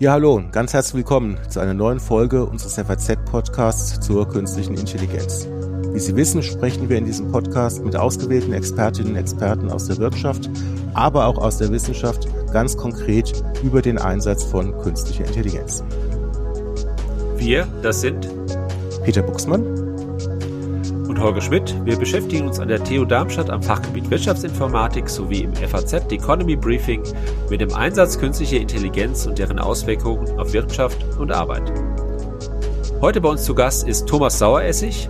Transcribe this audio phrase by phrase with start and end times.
[0.00, 5.46] Ja, hallo und ganz herzlich willkommen zu einer neuen Folge unseres FAZ-Podcasts zur künstlichen Intelligenz.
[5.92, 9.98] Wie Sie wissen, sprechen wir in diesem Podcast mit ausgewählten Expertinnen und Experten aus der
[9.98, 10.48] Wirtschaft,
[10.94, 15.84] aber auch aus der Wissenschaft ganz konkret über den Einsatz von künstlicher Intelligenz.
[17.36, 18.26] Wir, das sind
[19.04, 19.89] Peter Buxmann
[21.20, 21.74] und Holger Schmidt.
[21.84, 27.02] Wir beschäftigen uns an der TU Darmstadt am Fachgebiet Wirtschaftsinformatik sowie im FAZ Economy Briefing
[27.50, 31.70] mit dem Einsatz künstlicher Intelligenz und deren Auswirkungen auf Wirtschaft und Arbeit.
[33.02, 35.08] Heute bei uns zu Gast ist Thomas Saueressig,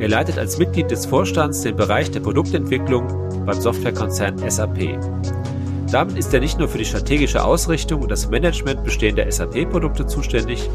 [0.00, 3.06] er leitet als Mitglied des Vorstands den Bereich der Produktentwicklung
[3.46, 4.98] beim Softwarekonzern SAP.
[5.92, 10.68] Damit ist er nicht nur für die strategische Ausrichtung und das Management bestehender SAP-Produkte zuständig,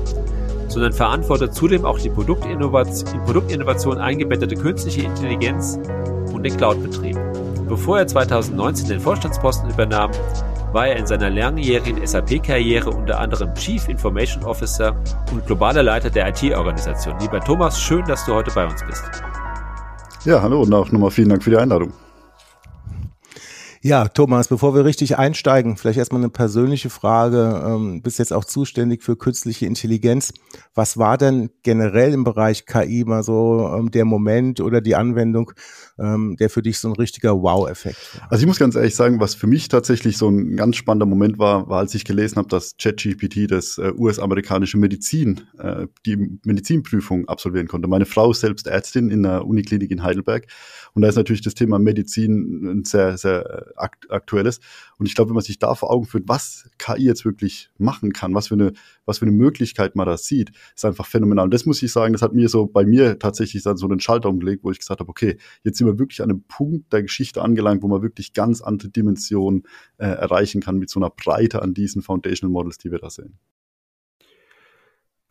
[0.71, 5.79] sondern verantwortet zudem auch die Produktinnovation, in Produktinnovation eingebettete künstliche Intelligenz
[6.33, 7.17] und den Cloud-Betrieb.
[7.67, 10.11] Bevor er 2019 den Vorstandsposten übernahm,
[10.73, 14.95] war er in seiner langjährigen SAP-Karriere unter anderem Chief Information Officer
[15.31, 17.15] und globaler Leiter der IT-Organisation.
[17.19, 19.03] Lieber Thomas, schön, dass du heute bei uns bist.
[20.23, 21.91] Ja, hallo und auch nochmal vielen Dank für die Einladung.
[23.83, 27.63] Ja, Thomas, bevor wir richtig einsteigen, vielleicht erstmal eine persönliche Frage.
[27.65, 30.35] Ähm, bist jetzt auch zuständig für künstliche Intelligenz.
[30.75, 35.53] Was war denn generell im Bereich KI mal so ähm, der Moment oder die Anwendung,
[35.97, 38.31] ähm, der für dich so ein richtiger Wow-Effekt war?
[38.31, 41.39] Also ich muss ganz ehrlich sagen, was für mich tatsächlich so ein ganz spannender Moment
[41.39, 47.27] war, war, als ich gelesen habe, dass ChatGPT das äh, US-amerikanische Medizin, äh, die Medizinprüfung
[47.27, 47.87] absolvieren konnte.
[47.87, 50.45] Meine Frau ist selbst Ärztin in der Uniklinik in Heidelberg
[50.93, 54.59] und da ist natürlich das Thema Medizin ein sehr, sehr akt aktuelles.
[54.97, 58.13] Und ich glaube, wenn man sich da vor Augen führt, was KI jetzt wirklich machen
[58.13, 58.73] kann, was für eine,
[59.05, 61.45] was für eine Möglichkeit man da sieht, ist einfach phänomenal.
[61.45, 63.99] Und das muss ich sagen, das hat mir so bei mir tatsächlich dann so einen
[63.99, 67.03] Schalter umgelegt, wo ich gesagt habe, okay, jetzt sind wir wirklich an einem Punkt der
[67.03, 69.63] Geschichte angelangt, wo man wirklich ganz andere Dimensionen
[69.97, 73.37] äh, erreichen kann mit so einer Breite an diesen Foundational Models, die wir da sehen.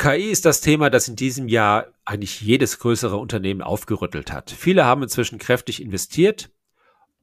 [0.01, 4.51] KI ist das Thema, das in diesem Jahr eigentlich jedes größere Unternehmen aufgerüttelt hat.
[4.51, 6.51] Viele haben inzwischen kräftig investiert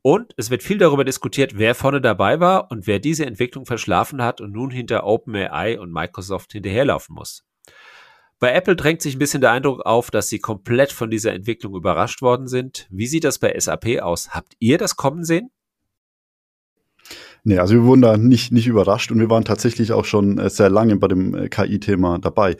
[0.07, 4.21] und es wird viel darüber diskutiert, wer vorne dabei war und wer diese Entwicklung verschlafen
[4.21, 7.43] hat und nun hinter OpenAI und Microsoft hinterherlaufen muss.
[8.39, 11.75] Bei Apple drängt sich ein bisschen der Eindruck auf, dass sie komplett von dieser Entwicklung
[11.75, 12.87] überrascht worden sind.
[12.89, 14.29] Wie sieht das bei SAP aus?
[14.29, 15.49] Habt ihr das kommen sehen?
[17.43, 20.49] Nee, also wir wurden da nicht, nicht überrascht und wir waren tatsächlich auch schon äh,
[20.49, 22.55] sehr lange bei dem äh, KI-Thema dabei.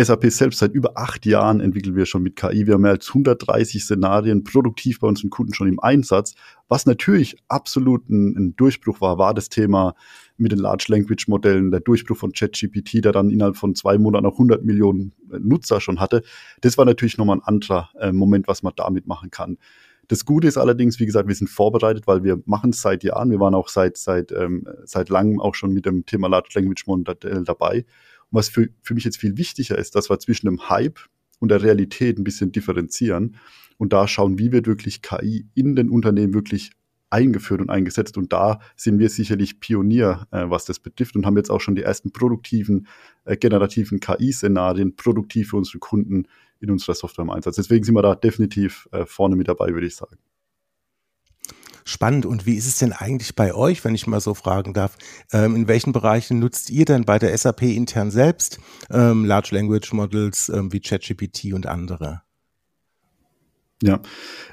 [0.00, 2.68] SAP selbst seit über acht Jahren entwickeln wir schon mit KI.
[2.68, 6.34] Wir haben mehr als 130 Szenarien produktiv bei unseren Kunden schon im Einsatz.
[6.68, 9.96] Was natürlich absolut ein, ein Durchbruch war, war das Thema
[10.36, 14.26] mit den Large Language Modellen, der Durchbruch von ChatGPT, der dann innerhalb von zwei Monaten
[14.26, 16.22] auch 100 Millionen äh, Nutzer schon hatte.
[16.60, 19.58] Das war natürlich nochmal ein anderer äh, Moment, was man damit machen kann.
[20.06, 23.30] Das Gute ist allerdings, wie gesagt, wir sind vorbereitet, weil wir machen es seit Jahren.
[23.30, 26.86] Wir waren auch seit, seit, ähm, seit langem auch schon mit dem Thema Large Language
[26.86, 27.84] Modell dabei.
[28.30, 30.98] Und was für, für mich jetzt viel wichtiger ist, dass wir zwischen dem Hype
[31.40, 33.36] und der Realität ein bisschen differenzieren
[33.78, 36.72] und da schauen, wie wird wirklich KI in den Unternehmen wirklich
[37.10, 38.18] eingeführt und eingesetzt.
[38.18, 41.74] Und da sind wir sicherlich Pionier, äh, was das betrifft und haben jetzt auch schon
[41.74, 42.86] die ersten produktiven,
[43.24, 46.26] äh, generativen KI-Szenarien produktiv für unsere Kunden
[46.60, 47.56] in unserer Software im Einsatz.
[47.56, 50.18] Deswegen sind wir da definitiv äh, vorne mit dabei, würde ich sagen.
[51.88, 52.26] Spannend.
[52.26, 54.98] Und wie ist es denn eigentlich bei euch, wenn ich mal so fragen darf?
[55.32, 58.60] Ähm, in welchen Bereichen nutzt ihr denn bei der SAP intern selbst
[58.90, 62.20] ähm, Large Language Models ähm, wie ChatGPT und andere?
[63.82, 64.00] Ja,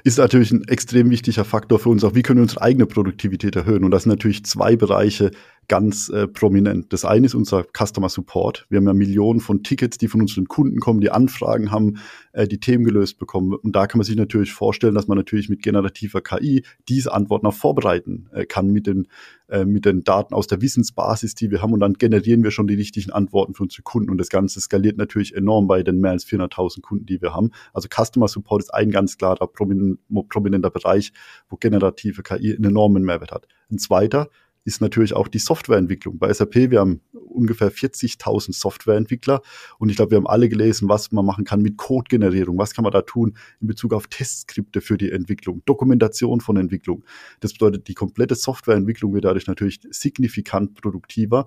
[0.02, 2.04] ist natürlich ein extrem wichtiger Faktor für uns.
[2.04, 3.84] Auch wie können wir unsere eigene Produktivität erhöhen?
[3.84, 5.30] Und das sind natürlich zwei Bereiche
[5.68, 6.92] ganz äh, prominent.
[6.92, 8.66] Das eine ist unser Customer Support.
[8.68, 11.98] Wir haben ja Millionen von Tickets, die von unseren Kunden kommen, die Anfragen haben,
[12.32, 13.54] äh, die Themen gelöst bekommen.
[13.54, 17.46] Und da kann man sich natürlich vorstellen, dass man natürlich mit generativer KI diese Antworten
[17.46, 19.08] auch vorbereiten äh, kann mit den,
[19.48, 21.72] äh, mit den Daten aus der Wissensbasis, die wir haben.
[21.72, 24.10] Und dann generieren wir schon die richtigen Antworten für unsere Kunden.
[24.10, 27.50] Und das Ganze skaliert natürlich enorm bei den mehr als 400.000 Kunden, die wir haben.
[27.72, 31.12] Also Customer Support ist ein ganz klarer prominenter Bereich,
[31.48, 33.48] wo generative KI einen enormen Mehrwert hat.
[33.70, 34.28] Ein zweiter
[34.66, 36.18] ist natürlich auch die Softwareentwicklung.
[36.18, 39.40] Bei SAP, wir haben ungefähr 40.000 Softwareentwickler
[39.78, 42.82] und ich glaube, wir haben alle gelesen, was man machen kann mit Codegenerierung, was kann
[42.82, 47.04] man da tun in Bezug auf Testskripte für die Entwicklung, Dokumentation von Entwicklung.
[47.38, 51.46] Das bedeutet, die komplette Softwareentwicklung wird dadurch natürlich signifikant produktiver.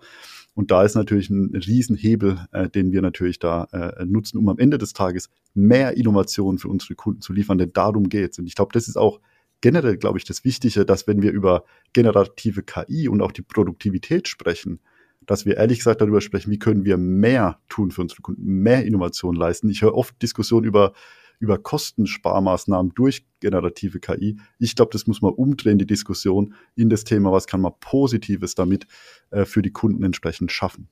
[0.54, 4.60] Und da ist natürlich ein Riesenhebel, äh, den wir natürlich da äh, nutzen, um am
[4.60, 7.58] Ende des Tages mehr Innovationen für unsere Kunden zu liefern.
[7.58, 8.40] Denn darum geht's.
[8.40, 9.20] Und ich glaube, das ist auch
[9.62, 11.64] generell, glaube ich, das Wichtige, dass wenn wir über
[11.94, 14.80] generative KI und auch die Produktivität sprechen,
[15.26, 18.86] dass wir ehrlich gesagt darüber sprechen, wie können wir mehr tun für unsere Kunden, mehr
[18.86, 19.70] Innovation leisten.
[19.70, 20.94] Ich höre oft Diskussionen über,
[21.40, 24.40] über Kostensparmaßnahmen durch generative KI.
[24.58, 28.56] Ich glaube, das muss man umdrehen, die Diskussion in das Thema, was kann man Positives
[28.56, 28.88] damit
[29.30, 30.90] äh, für die Kunden entsprechend schaffen.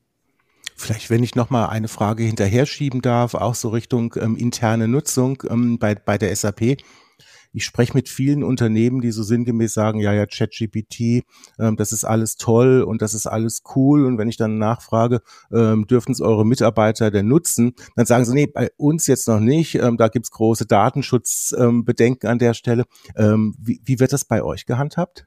[0.75, 4.87] Vielleicht, wenn ich noch mal eine Frage hinterher schieben darf, auch so Richtung ähm, interne
[4.87, 6.77] Nutzung ähm, bei, bei der SAP
[7.57, 11.23] ich spreche mit vielen Unternehmen, die so sinngemäß sagen, ja, ja, ChatGPT,
[11.57, 14.05] ähm, das ist alles toll und das ist alles cool.
[14.05, 15.21] Und wenn ich dann nachfrage,
[15.51, 19.39] ähm, dürfen es eure Mitarbeiter denn nutzen, dann sagen sie, nee, bei uns jetzt noch
[19.39, 19.73] nicht.
[19.73, 22.85] Ähm, da gibt's große Datenschutzbedenken ähm, an der Stelle.
[23.15, 25.25] Ähm, wie, wie wird das bei euch gehandhabt?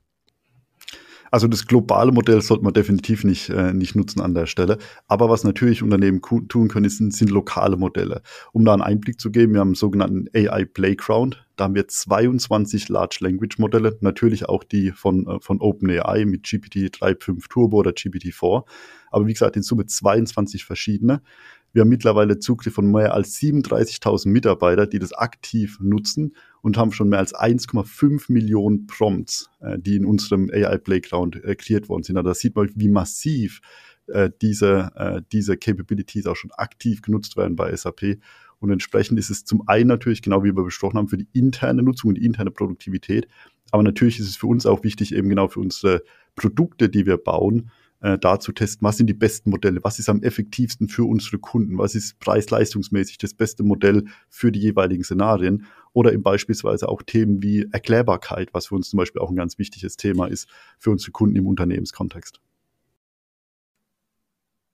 [1.31, 4.79] Also das globale Modell sollte man definitiv nicht, äh, nicht nutzen an der Stelle.
[5.07, 8.23] Aber was natürlich Unternehmen tun können, sind, sind lokale Modelle.
[8.53, 11.47] Um da einen Einblick zu geben, wir haben einen sogenannten AI Playground.
[11.57, 16.43] Da haben wir 22 Large Language Modelle, natürlich auch die von, äh, von OpenAI mit
[16.43, 18.65] GPT 3.5 Turbo oder GPT-4.
[19.11, 21.23] Aber wie gesagt, in Summe 22 verschiedene.
[21.73, 26.93] Wir haben mittlerweile Zugriff von mehr als 37.000 Mitarbeiter, die das aktiv nutzen und haben
[26.93, 32.03] schon mehr als 1,5 Millionen Prompts, äh, die in unserem AI Playground äh, kreiert worden
[32.03, 32.17] sind.
[32.17, 33.61] Also da sieht man, wie massiv
[34.09, 38.19] äh, diese, diese Capabilities auch schon aktiv genutzt werden bei SAP.
[38.59, 41.83] Und entsprechend ist es zum einen natürlich, genau wie wir besprochen haben, für die interne
[41.83, 43.29] Nutzung und die interne Produktivität.
[43.71, 46.03] Aber natürlich ist es für uns auch wichtig, eben genau für unsere
[46.35, 47.71] Produkte, die wir bauen,
[48.01, 51.39] äh, da zu testen, was sind die besten Modelle, was ist am effektivsten für unsere
[51.39, 57.03] Kunden, was ist preis-leistungsmäßig das beste Modell für die jeweiligen Szenarien oder eben beispielsweise auch
[57.03, 60.49] Themen wie Erklärbarkeit, was für uns zum Beispiel auch ein ganz wichtiges Thema ist
[60.79, 62.41] für unsere Kunden im Unternehmenskontext.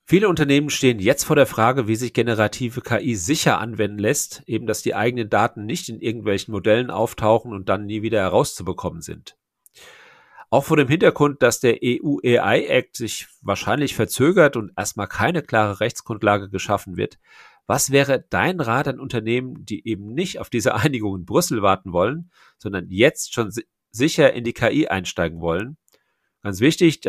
[0.08, 4.68] Viele Unternehmen stehen jetzt vor der Frage, wie sich generative KI sicher anwenden lässt, eben
[4.68, 9.36] dass die eigenen Daten nicht in irgendwelchen Modellen auftauchen und dann nie wieder herauszubekommen sind.
[10.48, 15.42] Auch vor dem Hintergrund, dass der EU AI Act sich wahrscheinlich verzögert und erstmal keine
[15.42, 17.18] klare Rechtsgrundlage geschaffen wird,
[17.66, 21.92] was wäre dein Rat an Unternehmen, die eben nicht auf diese Einigung in Brüssel warten
[21.92, 25.78] wollen, sondern jetzt schon si sicher in die KI einsteigen wollen?
[26.42, 27.00] Ganz wichtig,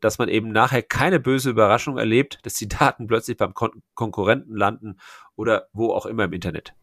[0.00, 4.54] dass man eben nachher keine böse Überraschung erlebt, dass die Daten plötzlich beim Kon Konkurrenten
[4.54, 4.98] landen
[5.36, 6.74] oder wo auch immer im Internet.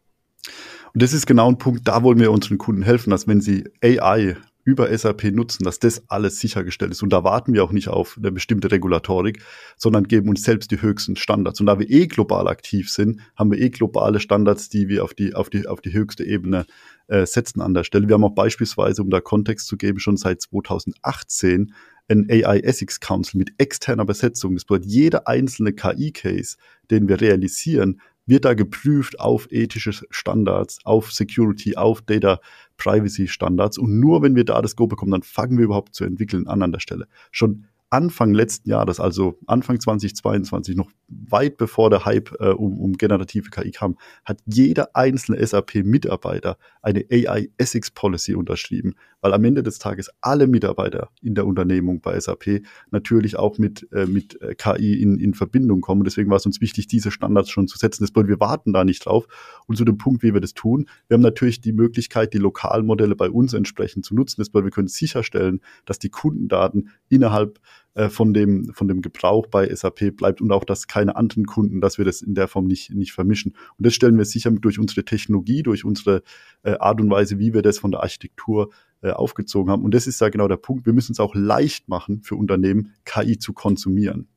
[0.92, 3.68] Und das ist genau ein Punkt, da wollen wir unseren Kunden helfen, dass wenn sie
[3.84, 4.36] AI
[4.70, 7.02] über SAP nutzen, dass das alles sichergestellt ist.
[7.02, 9.42] Und da warten wir auch nicht auf eine bestimmte Regulatorik,
[9.76, 11.60] sondern geben uns selbst die höchsten Standards.
[11.60, 15.12] Und da wir eh global aktiv sind, haben wir eh globale Standards, die wir auf
[15.12, 16.66] die, auf die, auf die höchste Ebene
[17.08, 18.06] äh, setzen an der Stelle.
[18.06, 21.74] Wir haben auch beispielsweise, um da Kontext zu geben, schon seit 2018
[22.08, 24.54] ein AI Ethics Council mit externer Besetzung.
[24.54, 26.56] Das bedeutet, jeder einzelne KI-Case,
[26.90, 28.00] den wir realisieren,
[28.30, 32.40] wird da geprüft auf ethische Standards, auf Security, auf Data
[32.80, 33.78] Privacy Standards.
[33.78, 36.62] Und nur wenn wir da das Go bekommen, dann fangen wir überhaupt zu entwickeln an
[36.62, 37.06] an der Stelle.
[37.30, 42.92] Schon Anfang letzten Jahres, also Anfang 2022, noch weit bevor der Hype äh, um, um
[42.92, 49.62] generative KI kam, hat jeder einzelne SAP-Mitarbeiter eine AI Ethics Policy unterschrieben, weil am Ende
[49.62, 54.54] des Tages alle Mitarbeiter in der Unternehmung bei SAP natürlich auch mit, äh, mit äh,
[54.54, 56.04] KI in, in Verbindung kommen.
[56.04, 58.02] Deswegen war es uns wichtig, diese Standards schon zu setzen.
[58.02, 59.26] Das bedeutet, wir warten da nicht drauf.
[59.66, 63.16] Und zu dem Punkt, wie wir das tun, wir haben natürlich die Möglichkeit, die Lokalmodelle
[63.16, 64.40] bei uns entsprechend zu nutzen.
[64.40, 67.60] Das bedeutet, wir können sicherstellen, dass die Kundendaten innerhalb
[68.00, 71.82] äh, von, dem, von dem Gebrauch bei SAP bleibt und auch, dass keine anderen Kunden,
[71.82, 73.52] dass wir das in der Form nicht, nicht vermischen.
[73.76, 76.22] Und das stellen wir sicher durch unsere Technologie, durch unsere
[76.62, 78.70] äh, Art und Weise, wie wir das von der Architektur
[79.02, 79.84] äh, aufgezogen haben.
[79.84, 80.86] Und das ist ja genau der Punkt.
[80.86, 84.28] Wir müssen es auch leicht machen für Unternehmen, KI zu konsumieren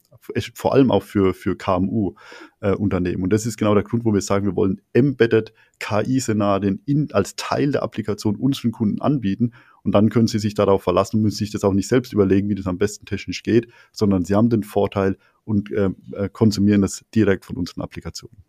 [0.54, 3.24] vor allem auch für, für KMU-Unternehmen.
[3.24, 7.74] Und das ist genau der Grund, wo wir sagen, wir wollen embedded KI-Szenarien als Teil
[7.74, 9.52] der Applikation unseren Kunden anbieten
[9.84, 12.50] und dann können sie sich darauf verlassen und müssen sich das auch nicht selbst überlegen,
[12.50, 16.82] wie das am besten technisch geht, sondern sie haben den Vorteil und äh, äh konsumieren
[16.82, 18.44] das direkt von unseren Applikationen.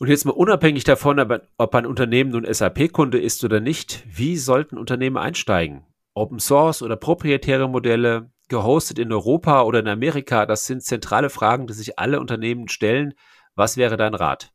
[0.00, 1.18] Und jetzt mal unabhängig davon,
[1.56, 5.82] ob ein Unternehmen nun SAP-Kunde ist oder nicht, wie sollten Unternehmen einsteigen?
[6.14, 11.66] Open Source oder proprietäre Modelle, gehostet in Europa oder in Amerika, das sind zentrale Fragen,
[11.66, 13.14] die sich alle Unternehmen stellen.
[13.56, 14.52] Was wäre dein Rat?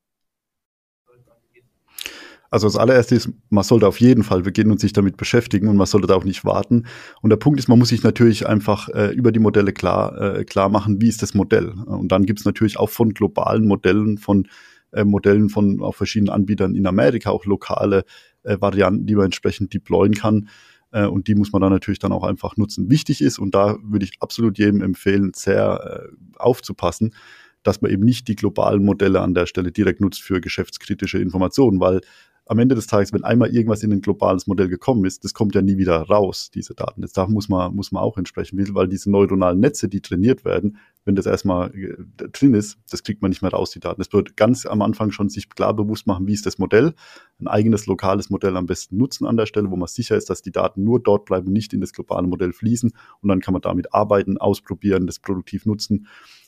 [2.53, 5.75] Also das allererste ist, man sollte auf jeden Fall beginnen und sich damit beschäftigen und
[5.75, 6.85] man sollte da auch nicht warten.
[7.23, 10.43] Und der Punkt ist, man muss sich natürlich einfach äh, über die Modelle klar, äh,
[10.45, 11.69] klar machen, wie ist das Modell.
[11.69, 14.47] Und dann gibt es natürlich auch von globalen Modellen, von
[14.91, 18.03] äh, Modellen von auch verschiedenen Anbietern in Amerika auch lokale
[18.43, 20.47] äh, Varianten, die man entsprechend deployen kann.
[20.91, 22.87] Äh, und die muss man dann natürlich dann auch einfach nutzen.
[22.87, 27.15] Wichtig ist, und da würde ich absolut jedem empfehlen, sehr äh, aufzupassen,
[27.63, 31.79] dass man eben nicht die globalen Modelle an der Stelle direkt nutzt für geschäftskritische Informationen,
[31.79, 32.01] weil
[32.45, 35.55] am Ende des Tages, wenn einmal irgendwas in ein globales Modell gekommen ist, das kommt
[35.55, 37.01] ja nie wieder raus, diese Daten.
[37.01, 40.77] Das da muss man, muss man auch entsprechen, weil diese neuronalen Netze, die trainiert werden,
[41.05, 41.95] wenn das erstmal äh,
[42.31, 44.01] drin ist, das kriegt man nicht mehr raus, die Daten.
[44.01, 46.93] Es wird ganz am Anfang schon sich klar bewusst machen, wie ist das Modell,
[47.39, 50.41] ein eigenes lokales Modell am besten nutzen an der Stelle, wo man sicher ist, dass
[50.41, 53.61] die Daten nur dort bleiben, nicht in das globale Modell fließen und dann kann man
[53.61, 56.07] damit arbeiten, ausprobieren, das produktiv nutzen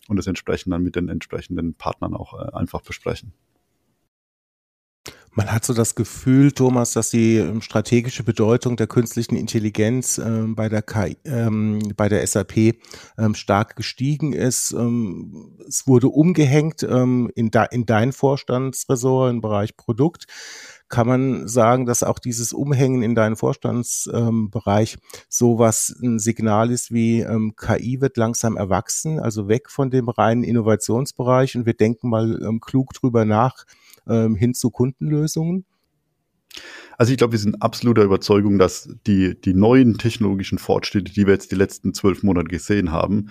[0.10, 3.34] und das entsprechend dann mit den entsprechenden Partnern auch äh, einfach besprechen.
[5.38, 10.56] Man hat so das Gefühl, Thomas, dass die ähm, strategische Bedeutung der künstlichen Intelligenz ähm,
[10.56, 12.76] bei der KI, ähm, bei der SAP
[13.18, 14.72] ähm, stark gestiegen ist.
[14.72, 20.26] Ähm, es wurde umgehängt ähm, in, de in dein Vorstandsressort im Bereich Produkt.
[20.88, 24.98] Kann man sagen, dass auch dieses Umhängen in deinen Vorstandsbereich
[25.30, 27.26] sowas ein Signal ist wie
[27.58, 32.94] KI wird langsam erwachsen, also weg von dem reinen Innovationsbereich und wir denken mal klug
[32.94, 33.66] drüber nach,
[34.08, 35.66] ähm, hin zu Kundenlösungen?
[36.98, 41.34] Also ich glaube, wir sind absoluter Überzeugung, dass die, die neuen technologischen Fortschritte, die wir
[41.34, 43.30] jetzt die letzten zwölf Monate gesehen haben,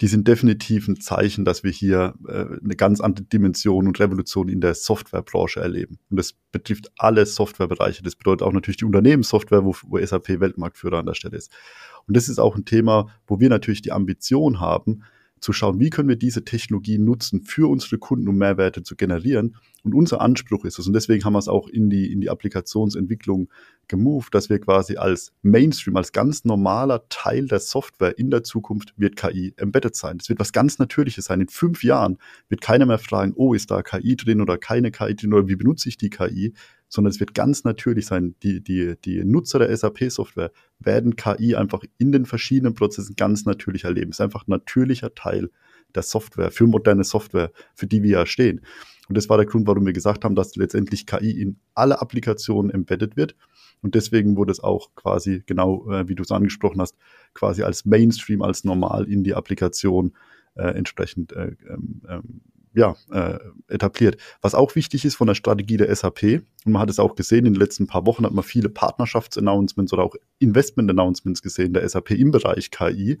[0.00, 4.48] die sind definitiv ein Zeichen, dass wir hier äh, eine ganz andere Dimension und Revolution
[4.48, 5.98] in der Softwarebranche erleben.
[6.10, 8.02] Und das betrifft alle Softwarebereiche.
[8.02, 11.52] Das bedeutet auch natürlich die Unternehmenssoftware, wo, wo SAP Weltmarktführer an der Stelle ist.
[12.06, 15.02] Und das ist auch ein Thema, wo wir natürlich die Ambition haben,
[15.40, 19.56] zu schauen, wie können wir diese Technologie nutzen für unsere Kunden, um Mehrwerte zu generieren.
[19.82, 22.28] Und unser Anspruch ist es, und deswegen haben wir es auch in die, in die
[22.28, 23.48] Applikationsentwicklung
[23.88, 28.92] gemoved, dass wir quasi als Mainstream, als ganz normaler Teil der Software in der Zukunft
[28.96, 30.18] wird KI embedded sein.
[30.18, 31.40] Das wird was ganz Natürliches sein.
[31.40, 32.18] In fünf Jahren
[32.48, 35.56] wird keiner mehr fragen, oh, ist da KI drin oder keine KI drin oder wie
[35.56, 36.52] benutze ich die KI,
[36.90, 38.34] sondern es wird ganz natürlich sein.
[38.42, 43.84] Die, die, die Nutzer der SAP-Software werden KI einfach in den verschiedenen Prozessen ganz natürlich
[43.84, 44.10] erleben.
[44.10, 45.50] Es ist einfach ein natürlicher Teil
[45.94, 48.60] der Software, für moderne Software, für die wir ja stehen.
[49.08, 52.70] Und das war der Grund, warum wir gesagt haben, dass letztendlich KI in alle Applikationen
[52.70, 53.34] embedded wird.
[53.82, 56.96] Und deswegen wurde es auch quasi, genau äh, wie du es angesprochen hast,
[57.34, 60.12] quasi als Mainstream, als normal in die Applikation
[60.54, 62.40] äh, entsprechend äh, ähm, ähm
[62.72, 64.16] ja, äh, etabliert.
[64.40, 67.46] Was auch wichtig ist von der Strategie der SAP, und man hat es auch gesehen,
[67.46, 72.12] in den letzten paar Wochen hat man viele Partnerschaftsannouncements oder auch Investment-Announcements gesehen der SAP
[72.12, 73.18] im Bereich KI,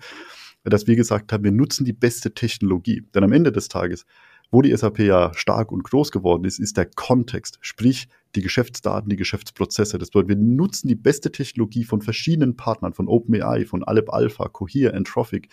[0.64, 3.02] dass wir gesagt haben, wir nutzen die beste Technologie.
[3.14, 4.04] Denn am Ende des Tages,
[4.50, 9.08] wo die SAP ja stark und groß geworden ist, ist der Kontext, sprich die Geschäftsdaten,
[9.08, 9.98] die Geschäftsprozesse.
[9.98, 14.48] Das bedeutet, wir nutzen die beste Technologie von verschiedenen Partnern, von OpenAI, von Aleph Alpha,
[14.48, 15.48] Cohere, Entropic,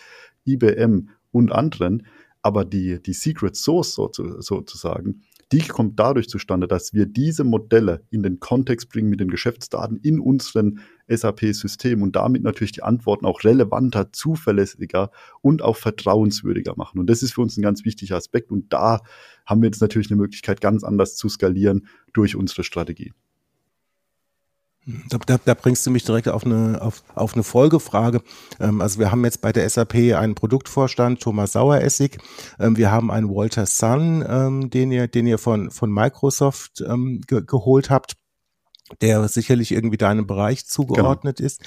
[0.46, 2.06] IBM und anderen,
[2.42, 8.22] aber die, die Secret Source sozusagen, die kommt dadurch zustande, dass wir diese Modelle in
[8.22, 13.44] den Kontext bringen mit den Geschäftsdaten in unseren SAP-Systemen und damit natürlich die Antworten auch
[13.44, 16.98] relevanter, zuverlässiger und auch vertrauenswürdiger machen.
[17.00, 18.50] Und das ist für uns ein ganz wichtiger Aspekt.
[18.50, 19.00] Und da
[19.46, 23.12] haben wir jetzt natürlich eine Möglichkeit, ganz anders zu skalieren durch unsere Strategie.
[25.10, 28.22] Da, da, da, bringst du mich direkt auf eine, auf, auf eine Folgefrage.
[28.58, 32.16] Ähm, also wir haben jetzt bei der SAP einen Produktvorstand, Thomas Saueressig.
[32.58, 37.20] Ähm, wir haben einen Walter Sun, ähm, den ihr, den ihr von, von Microsoft ähm,
[37.26, 38.16] ge geholt habt
[39.00, 41.46] der sicherlich irgendwie deinem Bereich zugeordnet genau.
[41.46, 41.62] ist.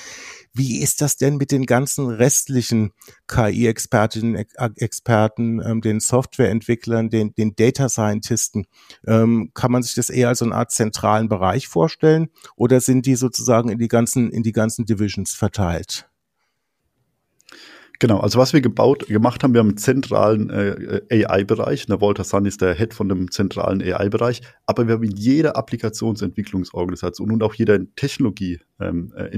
[0.53, 2.91] Wie ist das denn mit den ganzen restlichen
[3.27, 8.65] KI-Expertinnen, Experten, ähm, den Softwareentwicklern, den, den Data Scientisten?
[9.07, 13.15] Ähm, kann man sich das eher als eine Art zentralen Bereich vorstellen oder sind die
[13.15, 16.10] sozusagen in die ganzen, in die ganzen Divisions verteilt?
[18.01, 21.85] Genau, also was wir gebaut, gemacht haben, wir haben einen zentralen äh, AI-Bereich.
[21.85, 25.55] Der Walter Sun ist der Head von dem zentralen AI-Bereich, aber wir haben in jeder
[25.55, 29.29] Applikationsentwicklungsorganisation und auch jeder Technologieentwicklungsorganisation ähm, äh,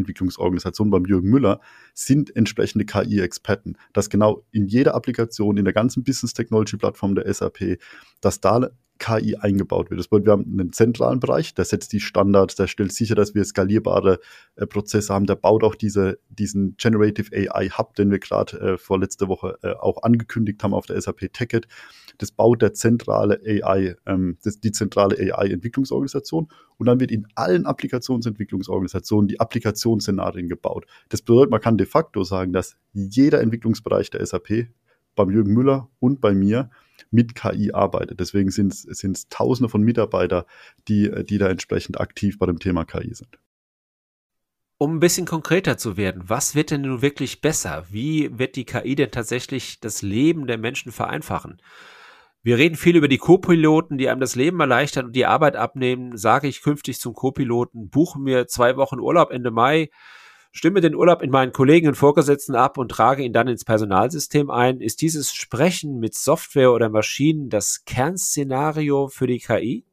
[0.89, 1.59] beim Jürgen Müller
[1.93, 3.77] sind entsprechende KI-Experten.
[3.93, 7.77] Dass genau in jeder Applikation, in der ganzen Business Technology Plattform der SAP,
[8.21, 8.69] dass da
[8.99, 9.99] KI eingebaut wird.
[9.99, 13.35] Das bedeutet, wir haben einen zentralen Bereich, der setzt die Standards, der stellt sicher, dass
[13.35, 14.19] wir skalierbare
[14.55, 18.77] äh, Prozesse haben, der baut auch diese, diesen Generative AI Hub, den wir gerade äh,
[18.77, 21.67] vor letzter Woche äh, auch angekündigt haben auf der SAP TechEd.
[22.19, 26.47] Das baut der zentrale AI, ähm, das, die zentrale AI-Entwicklungsorganisation
[26.77, 30.85] und dann wird in allen Applikationsentwicklungsorganisationen die Applikationsszenarien gebaut.
[31.09, 34.67] Das bedeutet, man kann de facto sagen, dass jeder Entwicklungsbereich der SAP
[35.15, 36.69] beim Jürgen Müller und bei mir
[37.11, 38.19] mit KI arbeitet.
[38.19, 40.43] Deswegen sind es Tausende von Mitarbeitern,
[40.87, 43.39] die, die da entsprechend aktiv bei dem Thema KI sind.
[44.77, 47.85] Um ein bisschen konkreter zu werden, was wird denn nun wirklich besser?
[47.89, 51.61] Wie wird die KI denn tatsächlich das Leben der Menschen vereinfachen?
[52.45, 56.17] Wir reden viel über die Co-Piloten, die einem das Leben erleichtern und die Arbeit abnehmen.
[56.17, 59.89] Sage ich künftig zum Co-Piloten, buche mir zwei Wochen Urlaub Ende Mai,
[60.51, 64.51] stimme den Urlaub in meinen Kollegen und Vorgesetzten ab und trage ihn dann ins Personalsystem
[64.51, 64.81] ein.
[64.81, 69.85] Ist dieses Sprechen mit Software oder Maschinen das Kernszenario für die KI?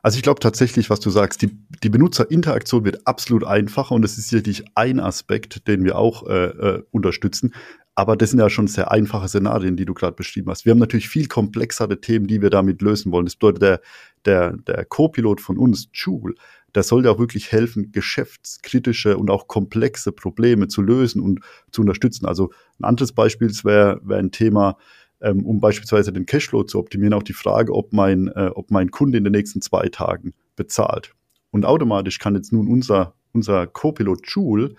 [0.00, 4.16] Also ich glaube tatsächlich, was du sagst, die, die Benutzerinteraktion wird absolut einfacher und das
[4.16, 7.52] ist sicherlich ein Aspekt, den wir auch äh, äh, unterstützen.
[7.98, 10.64] Aber das sind ja schon sehr einfache Szenarien, die du gerade beschrieben hast.
[10.64, 13.24] Wir haben natürlich viel komplexere Themen, die wir damit lösen wollen.
[13.26, 13.80] Das bedeutet, der,
[14.24, 16.34] der, der Co-Pilot von uns, Joule,
[16.76, 21.40] der soll ja auch wirklich helfen, geschäftskritische und auch komplexe Probleme zu lösen und
[21.72, 22.26] zu unterstützen.
[22.26, 24.76] Also ein anderes Beispiel wäre wär ein Thema,
[25.20, 28.92] ähm, um beispielsweise den Cashflow zu optimieren, auch die Frage, ob mein, äh, ob mein
[28.92, 31.16] Kunde in den nächsten zwei Tagen bezahlt.
[31.50, 34.76] Und automatisch kann jetzt nun unser, unser Co-Pilot Joule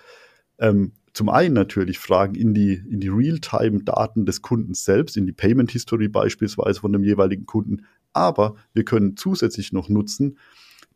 [0.60, 5.34] ähm, zum einen natürlich Fragen in die, in die Realtime-Daten des Kunden selbst, in die
[5.34, 10.38] Payment History beispielsweise von dem jeweiligen Kunden, aber wir können zusätzlich noch nutzen,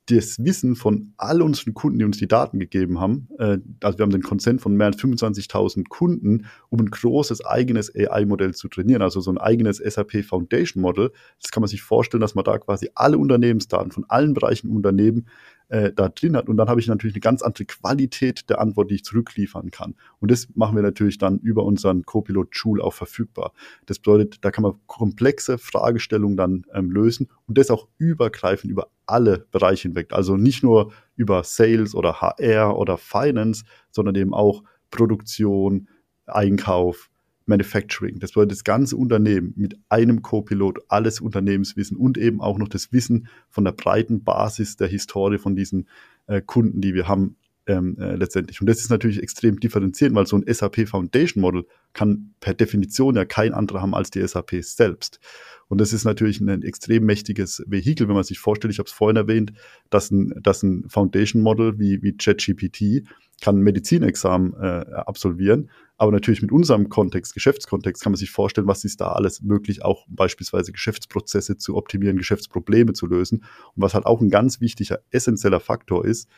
[0.07, 4.03] das Wissen von all unseren Kunden, die uns die Daten gegeben haben, äh, also wir
[4.03, 9.01] haben den Consent von mehr als 25.000 Kunden, um ein großes eigenes AI-Modell zu trainieren,
[9.01, 11.12] also so ein eigenes SAP Foundation Model.
[11.41, 14.75] Das kann man sich vorstellen, dass man da quasi alle Unternehmensdaten von allen Bereichen im
[14.75, 15.27] Unternehmen
[15.69, 16.50] äh, da drin hat.
[16.50, 19.95] Und dann habe ich natürlich eine ganz andere Qualität der Antwort, die ich zurückliefern kann.
[20.19, 23.53] Und das machen wir natürlich dann über unseren Copilot Joule auch verfügbar.
[23.86, 28.89] Das bedeutet, da kann man komplexe Fragestellungen dann ähm, lösen und das auch übergreifend über
[29.05, 30.13] alle Bereiche hinweg.
[30.13, 35.88] Also nicht nur über Sales oder HR oder Finance, sondern eben auch Produktion,
[36.25, 37.10] Einkauf,
[37.45, 38.19] Manufacturing.
[38.19, 42.93] Das bedeutet das ganze Unternehmen mit einem Co-Pilot, alles Unternehmenswissen und eben auch noch das
[42.93, 45.89] Wissen von der breiten Basis der Historie von diesen
[46.27, 47.36] äh, Kunden, die wir haben,
[47.67, 48.60] ähm, äh, letztendlich.
[48.62, 53.15] Und das ist natürlich extrem differenzierend, weil so ein SAP Foundation Model kann per Definition
[53.15, 55.20] ja kein anderer haben als die SAP selbst.
[55.67, 58.93] Und das ist natürlich ein extrem mächtiges Vehikel, wenn man sich vorstellt, ich habe es
[58.93, 59.53] vorhin erwähnt,
[59.89, 63.08] dass ein, dass ein Foundation Model wie, wie ChatGPT
[63.41, 68.84] kann Medizinexamen äh, absolvieren, aber natürlich mit unserem Kontext, Geschäftskontext, kann man sich vorstellen, was
[68.84, 73.43] ist da alles möglich, auch beispielsweise Geschäftsprozesse zu optimieren, Geschäftsprobleme zu lösen.
[73.75, 76.29] Und was halt auch ein ganz wichtiger, essentieller Faktor ist,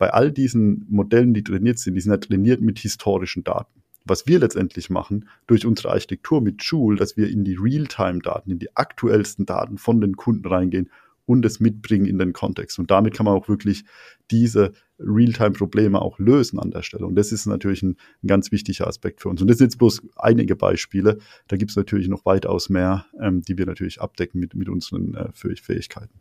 [0.00, 3.82] bei all diesen Modellen, die trainiert sind, die sind ja trainiert mit historischen Daten.
[4.06, 8.58] Was wir letztendlich machen, durch unsere Architektur mit Joule, dass wir in die Realtime-Daten, in
[8.58, 10.88] die aktuellsten Daten von den Kunden reingehen
[11.26, 12.78] und es mitbringen in den Kontext.
[12.78, 13.84] Und damit kann man auch wirklich
[14.30, 17.04] diese Realtime-Probleme auch lösen an der Stelle.
[17.04, 19.42] Und das ist natürlich ein, ein, ganz wichtiger Aspekt für uns.
[19.42, 21.18] Und das sind jetzt bloß einige Beispiele.
[21.48, 25.14] Da gibt es natürlich noch weitaus mehr, ähm, die wir natürlich abdecken mit, mit unseren
[25.14, 26.20] äh, Fähigkeiten.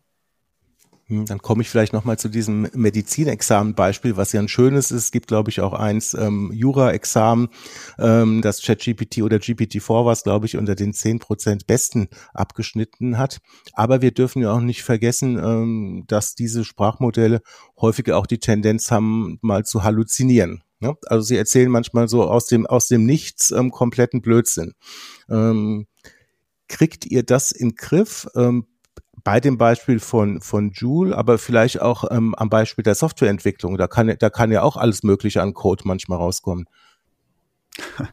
[1.10, 5.06] Hm, dann komme ich vielleicht nochmal zu diesem Medizinexamen-Beispiel, was ja ein schönes ist.
[5.06, 7.50] Es gibt, glaube ich, auch eins ähm, Jura-Examen,
[7.98, 13.40] ähm, das ChatGPT oder GPT-4 was, glaube ich, unter den zehn Prozent Besten abgeschnitten hat.
[13.74, 17.42] Aber wir dürfen ja auch nicht vergessen, ähm, dass diese Sprachmodelle
[17.82, 20.64] häufiger auch die Tendenz haben, mal zu halluzinieren.
[20.80, 20.96] Ne?
[21.08, 24.74] Also sie erzählen manchmal so aus dem, aus dem Nichts ähm, kompletten Blödsinn.
[25.28, 25.88] Ähm,
[26.68, 28.28] kriegt ihr das in Griff?
[28.36, 28.68] Ähm,
[29.24, 33.78] bei dem Beispiel von, von Joule, aber vielleicht auch ähm, am Beispiel der Softwareentwicklung.
[33.78, 36.66] Da kann, da kann ja auch alles Mögliche an Code manchmal rauskommen.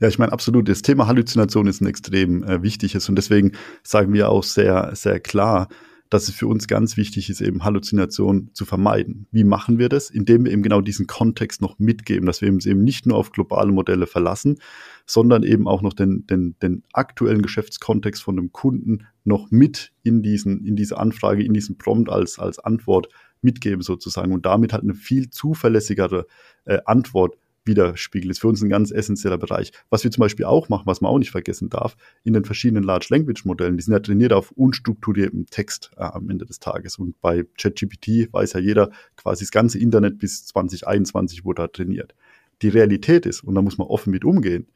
[0.00, 0.68] Ja, ich meine, absolut.
[0.68, 3.52] Das Thema Halluzination ist ein extrem äh, wichtiges und deswegen
[3.84, 5.68] sagen wir auch sehr, sehr klar,
[6.12, 9.26] dass es für uns ganz wichtig ist, eben Halluzination zu vermeiden.
[9.30, 10.10] Wie machen wir das?
[10.10, 13.32] Indem wir eben genau diesen Kontext noch mitgeben, dass wir uns eben nicht nur auf
[13.32, 14.58] globale Modelle verlassen,
[15.06, 20.22] sondern eben auch noch den, den, den aktuellen Geschäftskontext von dem Kunden noch mit in
[20.22, 23.08] diesen, in diese Anfrage, in diesen Prompt als, als Antwort
[23.40, 26.26] mitgeben sozusagen und damit halt eine viel zuverlässigere
[26.64, 28.30] äh, Antwort widerspiegelt.
[28.30, 29.72] Ist für uns ein ganz essentieller Bereich.
[29.90, 32.82] Was wir zum Beispiel auch machen, was man auch nicht vergessen darf, in den verschiedenen
[32.82, 36.98] Large Language Modellen, die sind ja trainiert auf unstrukturiertem Text äh, am Ende des Tages.
[36.98, 42.14] Und bei ChatGPT weiß ja jeder, quasi das ganze Internet bis 2021 wurde da trainiert.
[42.62, 44.66] Die Realität ist, und da muss man offen mit umgehen,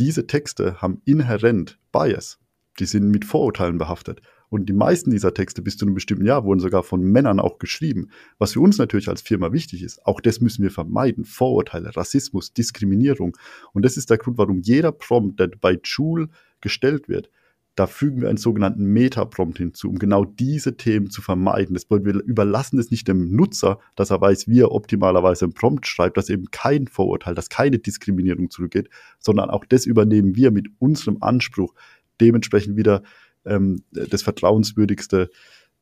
[0.00, 2.38] diese Texte haben inhärent Bias.
[2.78, 4.22] Die sind mit Vorurteilen behaftet.
[4.48, 7.58] Und die meisten dieser Texte bis zu einem bestimmten Jahr wurden sogar von Männern auch
[7.58, 8.08] geschrieben.
[8.38, 11.24] Was für uns natürlich als Firma wichtig ist, auch das müssen wir vermeiden.
[11.24, 13.36] Vorurteile, Rassismus, Diskriminierung.
[13.74, 16.28] Und das ist der Grund, warum jeder Prompt, der bei Joule
[16.62, 17.30] gestellt wird,
[17.80, 21.72] da fügen wir einen sogenannten Meta-Prompt hinzu, um genau diese Themen zu vermeiden.
[21.72, 25.86] Das wir überlassen es nicht dem Nutzer, dass er weiß, wie er optimalerweise einen Prompt
[25.86, 30.68] schreibt, dass eben kein Vorurteil, dass keine Diskriminierung zurückgeht, sondern auch das übernehmen wir mit
[30.78, 31.72] unserem Anspruch,
[32.20, 33.02] dementsprechend wieder
[33.46, 35.30] ähm, das vertrauenswürdigste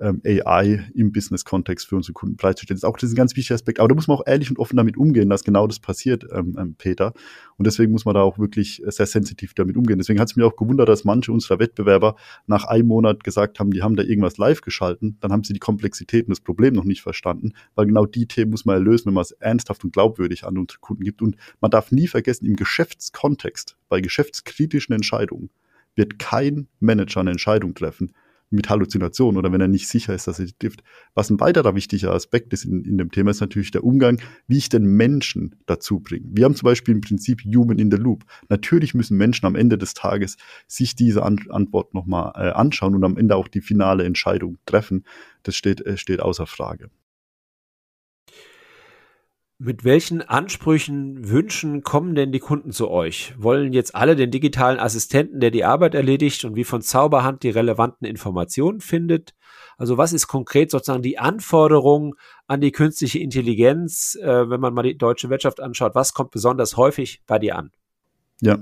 [0.00, 2.76] ähm, AI im Business-Kontext für unsere Kunden bereitzustellen.
[2.76, 3.80] Das ist auch das ist ein ganz wichtiger Aspekt.
[3.80, 6.56] Aber da muss man auch ehrlich und offen damit umgehen, dass genau das passiert, ähm,
[6.58, 7.12] ähm, Peter.
[7.56, 9.98] Und deswegen muss man da auch wirklich sehr sensitiv damit umgehen.
[9.98, 13.70] Deswegen hat es mich auch gewundert, dass manche unserer Wettbewerber nach einem Monat gesagt haben,
[13.70, 15.16] die haben da irgendwas live geschalten.
[15.20, 18.52] Dann haben sie die Komplexität und das Problem noch nicht verstanden, weil genau die Themen
[18.52, 21.22] muss man ja lösen, wenn man es ernsthaft und glaubwürdig an unsere Kunden gibt.
[21.22, 25.50] Und man darf nie vergessen, im Geschäftskontext, bei geschäftskritischen Entscheidungen,
[25.96, 28.12] wird kein Manager eine Entscheidung treffen,
[28.50, 30.82] mit Halluzinationen oder wenn er nicht sicher ist, dass er die trifft.
[31.14, 34.58] Was ein weiterer wichtiger Aspekt ist in, in dem Thema, ist natürlich der Umgang, wie
[34.58, 36.26] ich den Menschen dazu bringe.
[36.32, 38.24] Wir haben zum Beispiel im Prinzip Human in the Loop.
[38.48, 43.04] Natürlich müssen Menschen am Ende des Tages sich diese An Antwort nochmal äh, anschauen und
[43.04, 45.04] am Ende auch die finale Entscheidung treffen.
[45.42, 46.90] Das steht, äh, steht außer Frage.
[49.60, 53.34] Mit welchen Ansprüchen, Wünschen kommen denn die Kunden zu euch?
[53.38, 57.50] Wollen jetzt alle den digitalen Assistenten, der die Arbeit erledigt und wie von Zauberhand die
[57.50, 59.34] relevanten Informationen findet?
[59.76, 62.14] Also was ist konkret sozusagen die Anforderung
[62.46, 65.96] an die künstliche Intelligenz, äh, wenn man mal die deutsche Wirtschaft anschaut?
[65.96, 67.72] Was kommt besonders häufig bei dir an?
[68.40, 68.56] Ja,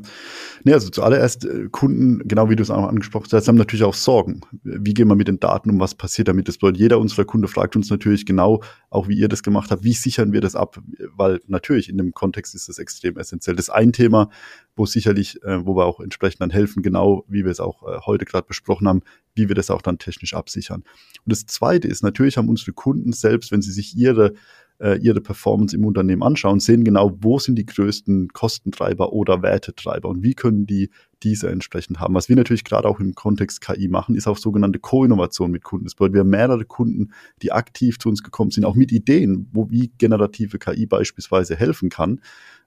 [0.64, 3.92] nee, also zuallererst äh, Kunden, genau wie du es auch angesprochen hast, haben natürlich auch
[3.92, 4.40] Sorgen.
[4.62, 6.48] Wie gehen wir mit den Daten um, was passiert damit?
[6.48, 9.84] Das bedeutet, jeder unserer Kunden fragt uns natürlich genau, auch wie ihr das gemacht habt,
[9.84, 10.80] wie sichern wir das ab?
[11.14, 13.54] Weil natürlich in dem Kontext ist das extrem essentiell.
[13.54, 14.30] Das ist ein Thema,
[14.76, 18.00] wo sicherlich, äh, wo wir auch entsprechend dann helfen, genau wie wir es auch äh,
[18.06, 19.02] heute gerade besprochen haben,
[19.34, 20.84] wie wir das auch dann technisch absichern.
[21.26, 24.32] Und das Zweite ist, natürlich haben unsere Kunden selbst, wenn sie sich ihre
[24.78, 30.08] äh, ihre Performance im Unternehmen anschauen, sehen genau, wo sind die größten Kostentreiber oder Wertetreiber
[30.08, 30.90] und wie können die
[31.22, 32.14] diese entsprechend haben.
[32.14, 35.86] Was wir natürlich gerade auch im Kontext KI machen, ist auch sogenannte Co-Innovation mit Kunden.
[35.86, 37.12] Das bedeutet, wir haben mehrere Kunden,
[37.42, 41.88] die aktiv zu uns gekommen sind, auch mit Ideen, wo wie generative KI beispielsweise helfen
[41.88, 42.20] kann.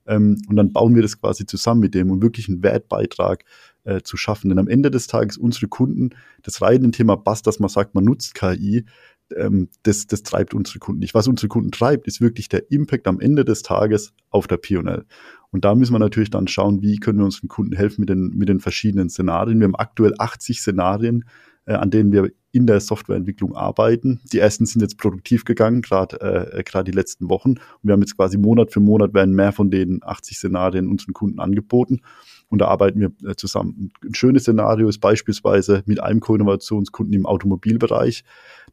[0.07, 3.45] Ähm, und dann bauen wir das quasi zusammen mit dem, um wirklich einen Wertbeitrag
[3.83, 4.49] äh, zu schaffen.
[4.49, 6.09] Denn am Ende des Tages unsere Kunden,
[6.41, 8.85] das reine Thema Bass, dass man sagt, man nutzt KI,
[9.35, 11.13] ähm, das, das treibt unsere Kunden nicht.
[11.13, 15.05] Was unsere Kunden treibt, ist wirklich der Impact am Ende des Tages auf der P&L.
[15.51, 18.29] Und da müssen wir natürlich dann schauen, wie können wir unseren Kunden helfen mit den,
[18.35, 19.59] mit den verschiedenen Szenarien.
[19.59, 21.25] Wir haben aktuell 80 Szenarien,
[21.65, 24.21] äh, an denen wir in der Softwareentwicklung arbeiten.
[24.31, 27.51] Die ersten sind jetzt produktiv gegangen, gerade äh, gerade die letzten Wochen.
[27.51, 31.13] Und wir haben jetzt quasi Monat für Monat werden mehr von den 80 Szenarien unseren
[31.13, 32.01] Kunden angeboten.
[32.49, 33.91] Und da arbeiten wir äh, zusammen.
[34.03, 38.23] Ein schönes Szenario ist beispielsweise mit einem Co-Innovationskunden im Automobilbereich.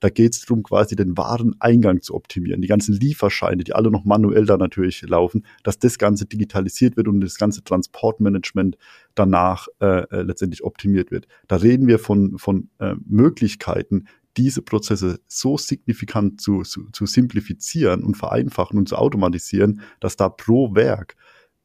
[0.00, 2.62] Da geht es darum, quasi den Wareneingang zu optimieren.
[2.62, 7.08] Die ganzen Lieferscheine, die alle noch manuell da natürlich laufen, dass das Ganze digitalisiert wird
[7.08, 8.76] und das ganze Transportmanagement
[9.14, 11.26] danach äh, äh letztendlich optimiert wird.
[11.46, 18.02] Da reden wir von, von äh, Möglichkeiten, diese Prozesse so signifikant zu, zu, zu simplifizieren
[18.02, 21.16] und vereinfachen und zu automatisieren, dass da pro Werk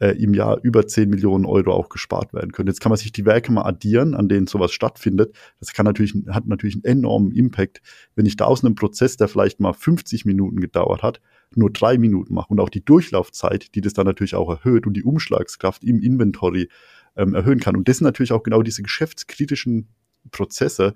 [0.01, 2.67] äh, im Jahr über 10 Millionen Euro auch gespart werden können.
[2.67, 5.35] Jetzt kann man sich die Werke mal addieren, an denen sowas stattfindet.
[5.59, 7.81] Das kann natürlich, hat natürlich einen enormen Impact,
[8.15, 11.21] wenn ich da aus einem Prozess, der vielleicht mal 50 Minuten gedauert hat,
[11.53, 14.93] nur drei Minuten mache und auch die Durchlaufzeit, die das dann natürlich auch erhöht und
[14.95, 16.67] die Umschlagskraft im Inventory
[17.15, 17.75] ähm, erhöhen kann.
[17.75, 19.89] Und das sind natürlich auch genau diese geschäftskritischen
[20.31, 20.95] Prozesse,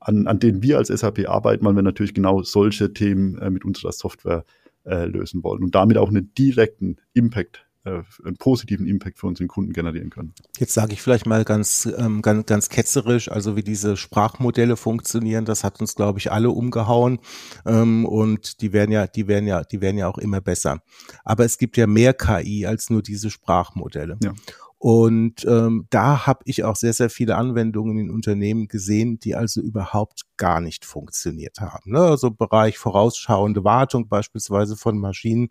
[0.00, 3.66] an, an denen wir als SAP arbeiten, weil wir natürlich genau solche Themen äh, mit
[3.66, 4.44] unserer Software
[4.86, 9.48] äh, lösen wollen und damit auch einen direkten Impact äh, einen positiven Impact für unseren
[9.48, 10.34] Kunden generieren können.
[10.58, 15.44] Jetzt sage ich vielleicht mal ganz, ähm, ganz, ganz ketzerisch, also wie diese Sprachmodelle funktionieren,
[15.44, 17.18] das hat uns, glaube ich, alle umgehauen
[17.66, 20.82] ähm, und die werden ja, die werden ja, die werden ja auch immer besser.
[21.24, 24.18] Aber es gibt ja mehr KI als nur diese Sprachmodelle.
[24.22, 24.32] Ja.
[24.78, 29.60] Und ähm, da habe ich auch sehr, sehr viele Anwendungen in Unternehmen gesehen, die also
[29.60, 31.90] überhaupt gar nicht funktioniert haben.
[31.90, 31.98] Ne?
[31.98, 35.48] Also Bereich vorausschauende Wartung beispielsweise von Maschinen.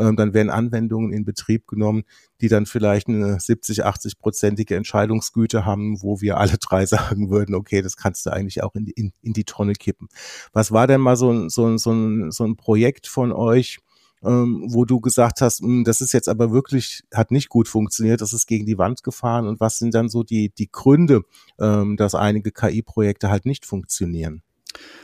[0.00, 2.02] Ähm, dann werden Anwendungen in Betrieb genommen,
[2.40, 7.82] die dann vielleicht eine 70, 80-prozentige Entscheidungsgüte haben, wo wir alle drei sagen würden, okay,
[7.82, 10.08] das kannst du eigentlich auch in die, in, in die Tonne kippen.
[10.52, 13.78] Was war denn mal so so so so ein Projekt von euch,
[14.26, 18.20] ähm, wo du gesagt hast, hm, das ist jetzt aber wirklich, hat nicht gut funktioniert,
[18.20, 21.22] das ist gegen die Wand gefahren und was sind dann so die, die Gründe,
[21.60, 24.42] ähm, dass einige KI-Projekte halt nicht funktionieren?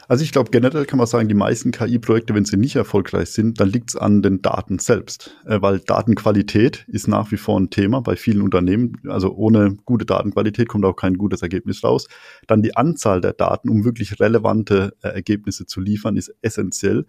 [0.09, 3.61] Also ich glaube, generell kann man sagen, die meisten KI-Projekte, wenn sie nicht erfolgreich sind,
[3.61, 5.37] dann liegt es an den Daten selbst.
[5.47, 9.01] Äh, weil Datenqualität ist nach wie vor ein Thema bei vielen Unternehmen.
[9.09, 12.09] Also ohne gute Datenqualität kommt auch kein gutes Ergebnis raus.
[12.47, 17.07] Dann die Anzahl der Daten, um wirklich relevante äh, Ergebnisse zu liefern, ist essentiell.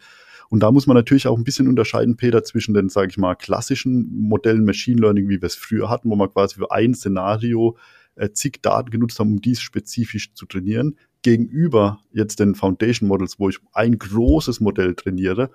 [0.50, 3.36] Und da muss man natürlich auch ein bisschen unterscheiden, Peter, zwischen den, sage ich mal,
[3.36, 7.78] klassischen Modellen Machine Learning, wie wir es früher hatten, wo man quasi für ein Szenario
[8.16, 13.40] äh, zig Daten genutzt haben, um dies spezifisch zu trainieren, gegenüber jetzt den Foundation Models,
[13.40, 15.50] wo ich ein großes Modell trainiere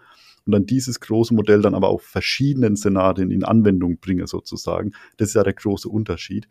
[0.49, 4.93] und dann dieses große Modell dann aber auf verschiedenen Szenarien in Anwendung bringe sozusagen.
[5.19, 6.49] Das ist ja der große Unterschied.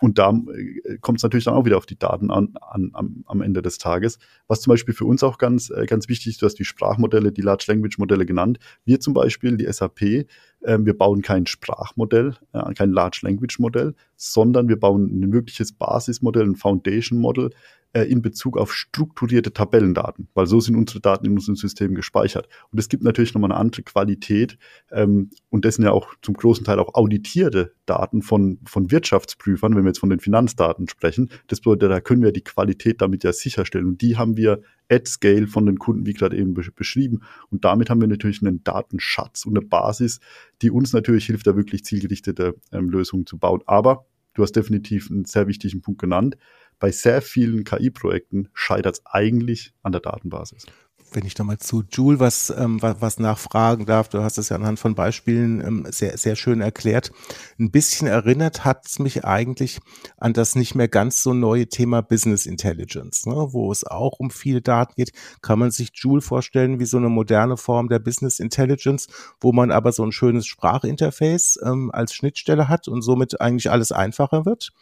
[0.00, 3.24] Und da äh, kommt es natürlich dann auch wieder auf die Daten an, an am,
[3.26, 4.18] am, Ende des Tages.
[4.46, 7.32] Was zum Beispiel für uns auch ganz, äh, ganz wichtig ist, du hast die Sprachmodelle,
[7.32, 8.58] die Large Language Modelle genannt.
[8.84, 10.26] Wir zum Beispiel, die SAP, äh,
[10.60, 12.34] wir bauen kein Sprachmodell,
[12.74, 17.50] kein Large Language Modell, sondern wir bauen ein wirkliches Basismodell, ein Foundation Model,
[17.94, 22.46] äh, in Bezug auf strukturierte Tabellendaten, weil so sind unsere Daten in unserem System gespeichert.
[22.70, 24.58] Und es gibt natürlich nochmal eine andere Qualität
[24.90, 29.74] ähm, und das sind ja auch zum großen Teil auch auditierte Daten von, von Wirtschaftsprüfern,
[29.74, 31.30] wenn wir jetzt von den Finanzdaten sprechen.
[31.48, 33.86] Das bedeutet, da können wir die Qualität damit ja sicherstellen.
[33.86, 37.20] Und die haben wir at scale von den Kunden, wie gerade eben beschrieben.
[37.50, 40.20] Und damit haben wir natürlich einen Datenschatz und eine Basis,
[40.62, 43.62] die uns natürlich hilft, da wirklich zielgerichtete ähm, Lösungen zu bauen.
[43.66, 46.36] Aber du hast definitiv einen sehr wichtigen Punkt genannt.
[46.78, 50.66] Bei sehr vielen KI-Projekten scheitert es eigentlich an der Datenbasis
[51.12, 54.56] wenn ich nochmal zu Joule was, ähm, was, was nachfragen darf, du hast es ja
[54.56, 57.10] anhand von Beispielen ähm, sehr, sehr schön erklärt.
[57.58, 59.80] Ein bisschen erinnert hat es mich eigentlich
[60.16, 64.30] an das nicht mehr ganz so neue Thema Business Intelligence, ne, wo es auch um
[64.30, 65.12] viele Daten geht.
[65.42, 69.08] Kann man sich Joule vorstellen wie so eine moderne Form der Business Intelligence,
[69.40, 73.92] wo man aber so ein schönes Sprachinterface ähm, als Schnittstelle hat und somit eigentlich alles
[73.92, 74.72] einfacher wird?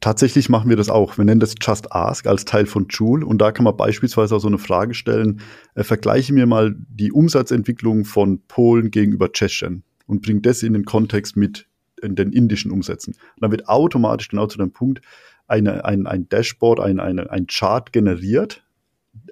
[0.00, 1.18] Tatsächlich machen wir das auch.
[1.18, 4.40] Wir nennen das Just Ask als Teil von Joule und da kann man beispielsweise auch
[4.40, 5.40] so eine Frage stellen,
[5.74, 10.84] äh, vergleiche mir mal die Umsatzentwicklung von Polen gegenüber Tschechien und bring das in den
[10.84, 11.66] Kontext mit
[12.02, 13.12] in den indischen Umsätzen.
[13.12, 15.02] Und dann wird automatisch genau zu dem Punkt
[15.46, 18.64] eine, ein, ein Dashboard, ein, eine, ein Chart generiert,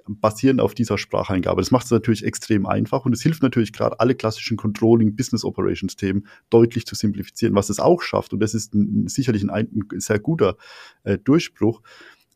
[0.07, 1.61] basierend auf dieser Spracheingabe.
[1.61, 5.45] Das macht es natürlich extrem einfach und es hilft natürlich gerade alle klassischen Controlling, Business
[5.45, 7.55] Operations Themen deutlich zu simplifizieren.
[7.55, 10.57] Was es auch schafft, und das ist ein, sicherlich ein, ein sehr guter
[11.03, 11.81] äh, Durchbruch,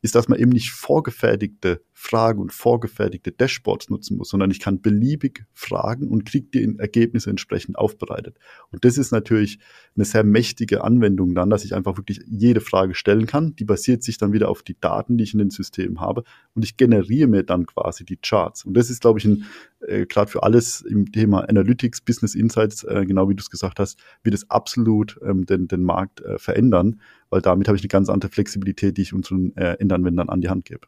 [0.01, 4.81] ist, dass man eben nicht vorgefertigte Fragen und vorgefertigte Dashboards nutzen muss, sondern ich kann
[4.81, 8.37] beliebig fragen und kriege die Ergebnisse entsprechend aufbereitet.
[8.71, 9.59] Und das ist natürlich
[9.95, 13.55] eine sehr mächtige Anwendung dann, dass ich einfach wirklich jede Frage stellen kann.
[13.55, 16.65] Die basiert sich dann wieder auf die Daten, die ich in den Systemen habe und
[16.65, 18.65] ich generiere mir dann quasi die Charts.
[18.65, 19.45] Und das ist, glaube ich, ein
[19.79, 23.79] äh, gerade für alles im Thema Analytics, Business Insights, äh, genau wie du es gesagt
[23.79, 27.87] hast, wird es absolut ähm, den, den Markt äh, verändern, weil damit habe ich eine
[27.87, 30.87] ganz andere Flexibilität, die ich unseren äh, Endanwendern an die Hand gebe.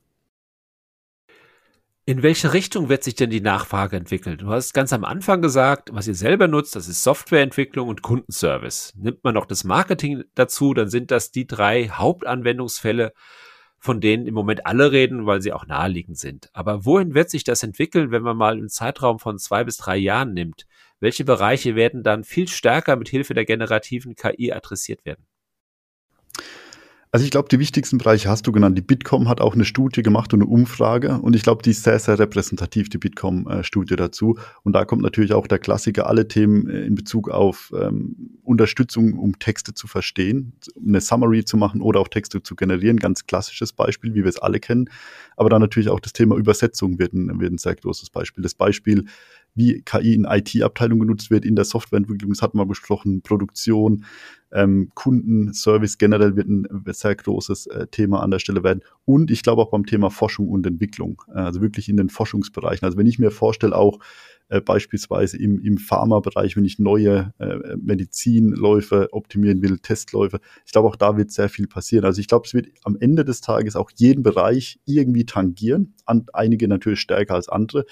[2.08, 4.38] In welche Richtung wird sich denn die Nachfrage entwickeln?
[4.38, 8.94] Du hast ganz am Anfang gesagt, was ihr selber nutzt, das ist Softwareentwicklung und Kundenservice.
[8.96, 13.12] Nimmt man noch das Marketing dazu, dann sind das die drei Hauptanwendungsfälle,
[13.80, 16.52] von denen im Moment alle reden, weil sie auch naheliegend sind.
[16.54, 19.98] Aber wohin wird sich das entwickeln, wenn man mal einen Zeitraum von zwei bis drei
[19.98, 20.68] Jahren nimmt?
[21.00, 25.26] Welche Bereiche werden dann viel stärker mit Hilfe der generativen KI adressiert werden?
[27.16, 28.78] Also ich glaube, die wichtigsten Bereiche hast du genannt.
[28.78, 31.84] Die Bitkom hat auch eine Studie gemacht und eine Umfrage und ich glaube, die ist
[31.84, 34.38] sehr, sehr repräsentativ, die Bitkom-Studie dazu.
[34.64, 39.18] Und da kommt natürlich auch der Klassiker, alle Themen äh, in Bezug auf ähm, Unterstützung,
[39.18, 42.98] um Texte zu verstehen, eine Summary zu machen oder auch Texte zu generieren.
[42.98, 44.90] Ganz klassisches Beispiel, wie wir es alle kennen.
[45.38, 48.42] Aber dann natürlich auch das Thema Übersetzung wird ein, wird ein sehr großes Beispiel.
[48.42, 49.06] Das Beispiel,
[49.54, 54.04] wie KI in IT-Abteilungen genutzt wird, in der Softwareentwicklung, das hatten wir besprochen, Produktion,
[54.52, 58.82] ähm, Kundenservice generell wird ein sehr großes äh, Thema an der Stelle werden.
[59.06, 62.86] Und ich glaube auch beim Thema Forschung und Entwicklung, äh, also wirklich in den Forschungsbereichen.
[62.86, 64.00] Also wenn ich mir vorstelle, auch
[64.48, 70.88] äh, beispielsweise im, im Pharmabereich, wenn ich neue äh, Medizinläufe optimieren will, Testläufe, ich glaube
[70.88, 72.06] auch da wird sehr viel passieren.
[72.06, 76.28] Also ich glaube, es wird am Ende des Tages auch jeden Bereich irgendwie tangieren, an,
[76.34, 77.86] einige natürlich stärker als andere.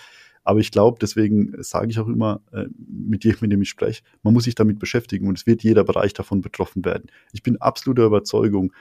[0.44, 4.04] Aber ich glaube, deswegen sage ich auch immer äh, mit jedem, mit dem ich spreche,
[4.24, 7.10] man muss sich damit beschäftigen und es wird jeder Bereich davon betroffen werden.
[7.32, 8.74] Ich bin absoluter Überzeugung,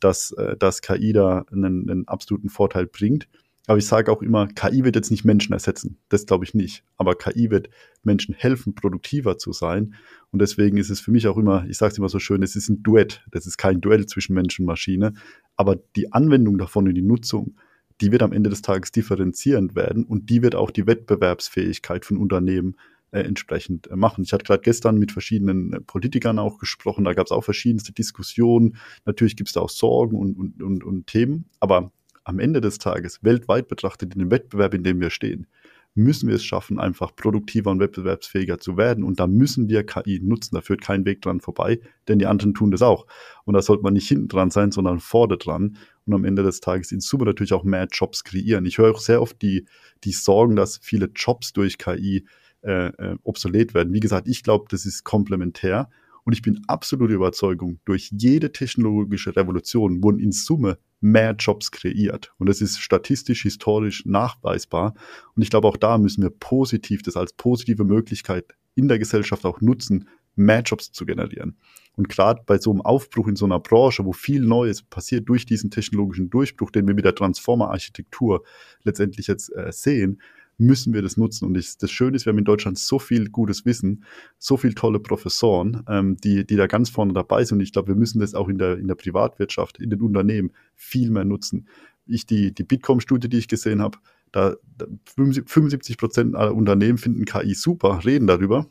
[0.00, 3.28] dass, äh, dass KI da einen, einen absoluten Vorteil bringt.
[3.66, 5.98] Aber ich sage auch immer, KI wird jetzt nicht Menschen ersetzen.
[6.08, 6.82] Das glaube ich nicht.
[6.96, 7.68] Aber KI wird
[8.02, 9.94] Menschen helfen, produktiver zu sein.
[10.32, 12.56] Und deswegen ist es für mich auch immer, ich sage es immer so schön, es
[12.56, 13.22] ist ein Duett.
[13.30, 15.12] Das ist kein Duell zwischen Mensch und Maschine.
[15.56, 17.54] Aber die Anwendung davon und die Nutzung,
[18.00, 22.16] die wird am Ende des Tages differenzierend werden und die wird auch die Wettbewerbsfähigkeit von
[22.16, 22.76] Unternehmen
[23.12, 24.22] äh, entsprechend äh, machen.
[24.24, 27.92] Ich hatte gerade gestern mit verschiedenen äh, Politikern auch gesprochen, da gab es auch verschiedenste
[27.92, 28.76] Diskussionen.
[29.04, 31.90] Natürlich gibt es da auch Sorgen und, und, und, und Themen, aber
[32.24, 35.46] am Ende des Tages, weltweit betrachtet, in dem Wettbewerb, in dem wir stehen,
[35.94, 39.02] müssen wir es schaffen, einfach produktiver und wettbewerbsfähiger zu werden.
[39.02, 40.54] Und da müssen wir KI nutzen.
[40.54, 43.06] Da führt kein Weg dran vorbei, denn die anderen tun das auch.
[43.44, 45.76] Und da sollte man nicht hinten dran sein, sondern vorne dran.
[46.10, 48.66] Und am Ende des Tages in Summe natürlich auch mehr Jobs kreieren.
[48.66, 49.66] Ich höre auch sehr oft die,
[50.02, 52.26] die Sorgen, dass viele Jobs durch KI
[52.62, 53.92] äh, äh, obsolet werden.
[53.92, 55.88] Wie gesagt, ich glaube, das ist komplementär.
[56.24, 62.32] Und ich bin absolute Überzeugung, durch jede technologische Revolution wurden in Summe mehr Jobs kreiert.
[62.38, 64.94] Und das ist statistisch, historisch nachweisbar.
[65.34, 68.44] Und ich glaube, auch da müssen wir positiv das als positive Möglichkeit
[68.74, 71.56] in der Gesellschaft auch nutzen, Jobs zu generieren.
[71.96, 75.44] Und gerade bei so einem Aufbruch in so einer Branche, wo viel Neues passiert durch
[75.44, 78.44] diesen technologischen Durchbruch, den wir mit der Transformer-Architektur
[78.84, 80.20] letztendlich jetzt äh, sehen,
[80.60, 81.46] müssen wir das nutzen.
[81.46, 84.04] Und ich, das Schöne ist, wir haben in Deutschland so viel gutes Wissen,
[84.38, 87.58] so viele tolle Professoren, ähm, die, die da ganz vorne dabei sind.
[87.58, 90.52] Und ich glaube, wir müssen das auch in der, in der Privatwirtschaft, in den Unternehmen
[90.74, 91.66] viel mehr nutzen.
[92.06, 93.98] Ich die, die Bitkom-Studie, die ich gesehen habe,
[94.32, 98.66] da, da 75 Prozent aller Unternehmen finden KI super, reden darüber.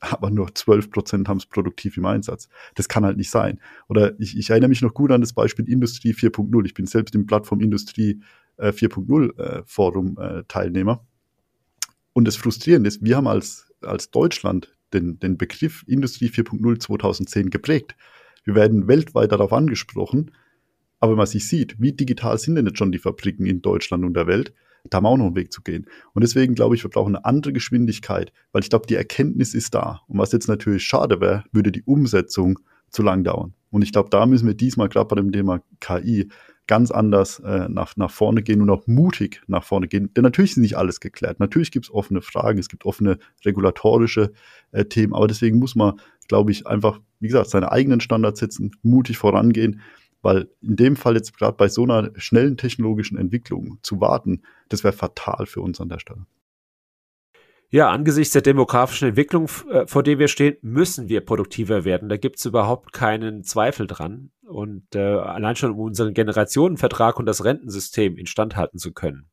[0.00, 2.48] Aber nur 12 Prozent haben es produktiv im Einsatz.
[2.74, 3.60] Das kann halt nicht sein.
[3.88, 6.64] Oder ich, ich erinnere mich noch gut an das Beispiel Industrie 4.0.
[6.66, 8.20] Ich bin selbst im Plattform Industrie
[8.56, 11.06] äh, 4.0 äh, Forum äh, Teilnehmer.
[12.12, 17.50] Und das Frustrierende ist, wir haben als, als Deutschland den, den Begriff Industrie 4.0 2010
[17.50, 17.96] geprägt.
[18.44, 20.30] Wir werden weltweit darauf angesprochen,
[21.00, 24.04] aber wenn man sich sieht, wie digital sind denn jetzt schon die Fabriken in Deutschland
[24.04, 24.54] und der Welt,
[24.90, 25.86] da haben wir auch noch einen Weg zu gehen.
[26.12, 29.74] Und deswegen glaube ich, wir brauchen eine andere Geschwindigkeit, weil ich glaube, die Erkenntnis ist
[29.74, 30.02] da.
[30.08, 32.58] Und was jetzt natürlich schade wäre, würde die Umsetzung
[32.90, 33.54] zu lang dauern.
[33.70, 36.28] Und ich glaube, da müssen wir diesmal gerade bei dem Thema KI
[36.66, 40.12] ganz anders äh, nach, nach vorne gehen und auch mutig nach vorne gehen.
[40.14, 41.40] Denn natürlich ist nicht alles geklärt.
[41.40, 44.32] Natürlich gibt es offene Fragen, es gibt offene regulatorische
[44.72, 48.70] äh, Themen, aber deswegen muss man, glaube ich, einfach, wie gesagt, seine eigenen Standards setzen,
[48.82, 49.80] mutig vorangehen,
[50.24, 54.82] weil in dem Fall jetzt gerade bei so einer schnellen technologischen Entwicklung zu warten, das
[54.82, 56.26] wäre fatal für uns an der Stelle.
[57.70, 62.08] Ja, angesichts der demografischen Entwicklung, äh, vor der wir stehen, müssen wir produktiver werden.
[62.08, 64.30] Da gibt es überhaupt keinen Zweifel dran.
[64.42, 69.28] Und äh, allein schon um unseren Generationenvertrag und das Rentensystem instand halten zu können.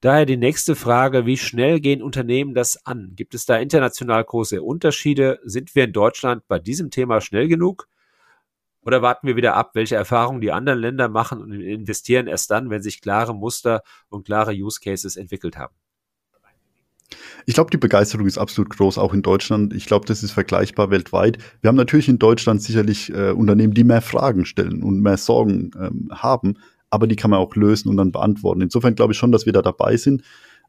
[0.00, 3.12] Daher die nächste Frage, wie schnell gehen Unternehmen das an?
[3.16, 5.40] Gibt es da international große Unterschiede?
[5.42, 7.88] Sind wir in Deutschland bei diesem Thema schnell genug?
[8.82, 12.70] Oder warten wir wieder ab, welche Erfahrungen die anderen Länder machen und investieren erst dann,
[12.70, 15.74] wenn sich klare Muster und klare Use Cases entwickelt haben?
[17.46, 19.74] Ich glaube, die Begeisterung ist absolut groß, auch in Deutschland.
[19.74, 21.38] Ich glaube, das ist vergleichbar weltweit.
[21.60, 25.70] Wir haben natürlich in Deutschland sicherlich äh, Unternehmen, die mehr Fragen stellen und mehr Sorgen
[25.78, 26.54] ähm, haben,
[26.90, 28.60] aber die kann man auch lösen und dann beantworten.
[28.60, 30.22] Insofern glaube ich schon, dass wir da dabei sind,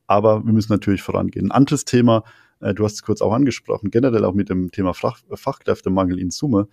[0.08, 1.48] aber wir müssen natürlich vorangehen.
[1.48, 2.24] Ein anderes Thema,
[2.60, 6.32] äh, du hast es kurz auch angesprochen, generell auch mit dem Thema Fach Fachkräftemangel in
[6.32, 6.68] Summe,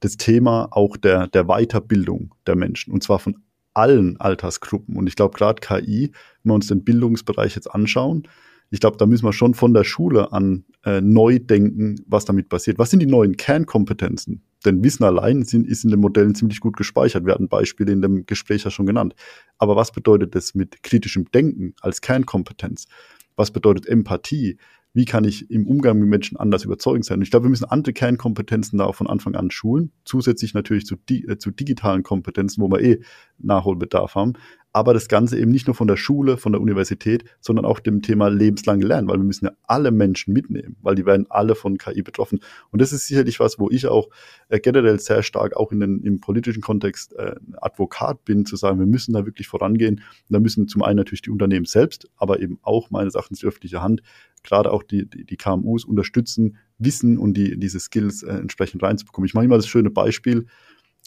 [0.00, 3.36] das Thema auch der, der Weiterbildung der Menschen und zwar von
[3.74, 4.96] allen Altersgruppen.
[4.96, 6.10] Und ich glaube, gerade KI,
[6.42, 8.26] wenn wir uns den Bildungsbereich jetzt anschauen,
[8.70, 12.48] ich glaube, da müssen wir schon von der Schule an äh, neu denken, was damit
[12.48, 12.78] passiert.
[12.78, 14.42] Was sind die neuen Kernkompetenzen?
[14.64, 17.26] Denn Wissen allein sind, ist in den Modellen ziemlich gut gespeichert.
[17.26, 19.14] Wir hatten Beispiele in dem Gespräch ja schon genannt.
[19.58, 22.86] Aber was bedeutet das mit kritischem Denken als Kernkompetenz?
[23.34, 24.56] Was bedeutet Empathie?
[24.92, 27.18] Wie kann ich im Umgang mit Menschen anders überzeugend sein.
[27.18, 30.86] Und ich glaube, wir müssen andere Kernkompetenzen da auch von Anfang an schulen, zusätzlich natürlich
[30.86, 33.00] zu, di äh, zu digitalen Kompetenzen, wo wir eh
[33.38, 34.34] Nachholbedarf haben
[34.72, 38.02] aber das Ganze eben nicht nur von der Schule, von der Universität, sondern auch dem
[38.02, 41.76] Thema lebenslange Lernen, weil wir müssen ja alle Menschen mitnehmen, weil die werden alle von
[41.76, 42.40] KI betroffen.
[42.70, 44.08] Und das ist sicherlich was, wo ich auch
[44.48, 48.78] äh, generell sehr stark auch in den, im politischen Kontext äh, Advokat bin, zu sagen,
[48.78, 49.96] wir müssen da wirklich vorangehen.
[49.96, 53.46] Und da müssen zum einen natürlich die Unternehmen selbst, aber eben auch meines Erachtens die
[53.46, 54.02] öffentliche Hand,
[54.42, 59.26] gerade auch die, die, die KMUs unterstützen, Wissen und die, diese Skills äh, entsprechend reinzubekommen.
[59.26, 60.46] Ich mache immer das schöne Beispiel,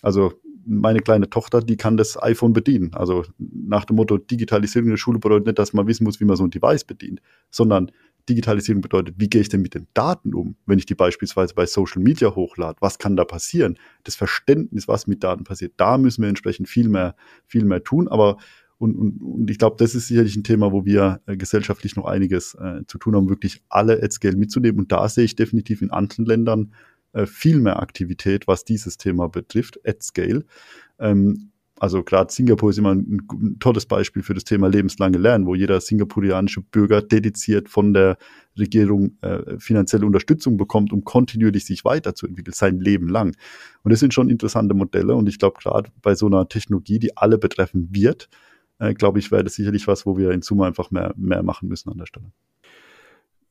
[0.01, 0.33] also
[0.65, 2.93] meine kleine Tochter, die kann das iPhone bedienen.
[2.93, 6.25] Also nach dem Motto, Digitalisierung in der Schule bedeutet nicht, dass man wissen muss, wie
[6.25, 7.91] man so ein Device bedient, sondern
[8.29, 11.65] Digitalisierung bedeutet, wie gehe ich denn mit den Daten um, wenn ich die beispielsweise bei
[11.65, 12.77] Social Media hochlade?
[12.79, 13.77] Was kann da passieren?
[14.03, 17.15] Das Verständnis, was mit Daten passiert, da müssen wir entsprechend viel mehr,
[17.45, 18.07] viel mehr tun.
[18.07, 18.37] Aber
[18.77, 22.05] und, und, und ich glaube, das ist sicherlich ein Thema, wo wir äh, gesellschaftlich noch
[22.05, 24.79] einiges äh, zu tun haben, wirklich alle at Scale mitzunehmen.
[24.79, 26.73] Und da sehe ich definitiv in anderen Ländern
[27.13, 30.45] äh, viel mehr Aktivität, was dieses Thema betrifft, at Scale.
[30.99, 35.45] Ähm, also gerade Singapur ist immer ein, ein, tolles Beispiel für das Thema lebenslange Lernen,
[35.45, 38.17] wo jeder singapurianische Bürger dediziert von der
[38.57, 43.35] Regierung äh, finanzielle Unterstützung bekommt, um kontinuierlich sich weiterzuentwickeln, sein Leben lang.
[43.81, 47.17] Und das sind schon interessante Modelle und ich glaube gerade bei so einer Technologie, die
[47.17, 48.29] alle betreffen wird,
[48.83, 51.69] äh, glaube ich, wäre das sicherlich was, wo wir in Summe einfach mehr, mehr machen
[51.69, 52.31] müssen an der Stelle.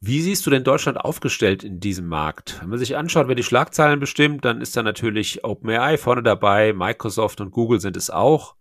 [0.04, 2.58] Wie siehst du denn Deutschland aufgestellt in diesem Markt?
[2.60, 6.72] Wenn man sich anschaut, wer die Schlagzeilen bestimmt, dann ist da natürlich OpenAI vorne dabei,
[6.72, 8.56] Microsoft und Google sind es auch.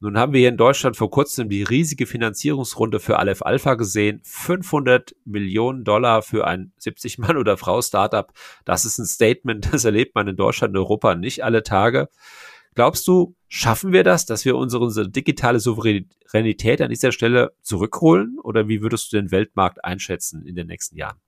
[0.00, 4.20] Nun haben wir hier in Deutschland vor kurzem die riesige Finanzierungsrunde für Aleph Alpha gesehen.
[4.22, 8.32] 500 Millionen Dollar für ein 70 Mann oder Frau Startup.
[8.64, 12.08] Das ist ein Statement, das erlebt man in Deutschland und Europa nicht alle Tage.
[12.74, 18.38] Glaubst du, schaffen wir das, dass wir unsere, unsere digitale Souveränität an dieser Stelle zurückholen?
[18.42, 21.18] Oder wie würdest du den Weltmarkt einschätzen in den nächsten Jahren?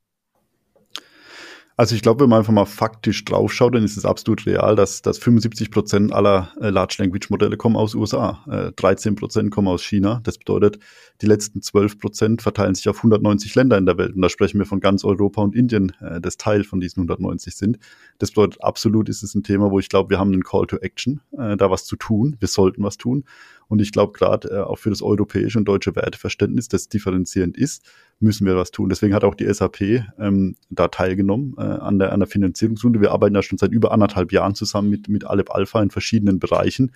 [1.81, 5.01] Also ich glaube, wenn man einfach mal faktisch draufschaut, dann ist es absolut real, dass,
[5.01, 9.67] dass 75 Prozent aller äh, Large Language Modelle kommen aus USA, äh, 13 Prozent kommen
[9.67, 10.21] aus China.
[10.23, 10.79] Das bedeutet,
[11.23, 14.15] die letzten 12 Prozent verteilen sich auf 190 Länder in der Welt.
[14.15, 17.57] Und da sprechen wir von ganz Europa und Indien, äh, das Teil von diesen 190
[17.57, 17.79] sind.
[18.19, 20.77] Das bedeutet, absolut ist es ein Thema, wo ich glaube, wir haben einen Call to
[20.77, 22.37] Action, äh, da was zu tun.
[22.41, 23.25] Wir sollten was tun.
[23.71, 27.89] Und ich glaube, gerade äh, auch für das europäische und deutsche Werteverständnis, das differenzierend ist,
[28.19, 28.89] müssen wir was tun.
[28.89, 29.81] Deswegen hat auch die SAP
[30.19, 33.01] ähm, da teilgenommen äh, an, der, an der Finanzierungsrunde.
[33.01, 36.39] Wir arbeiten da schon seit über anderthalb Jahren zusammen mit, mit Alep Alpha in verschiedenen
[36.39, 36.93] Bereichen.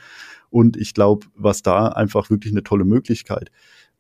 [0.51, 3.51] Und ich glaube, was da einfach wirklich eine tolle Möglichkeit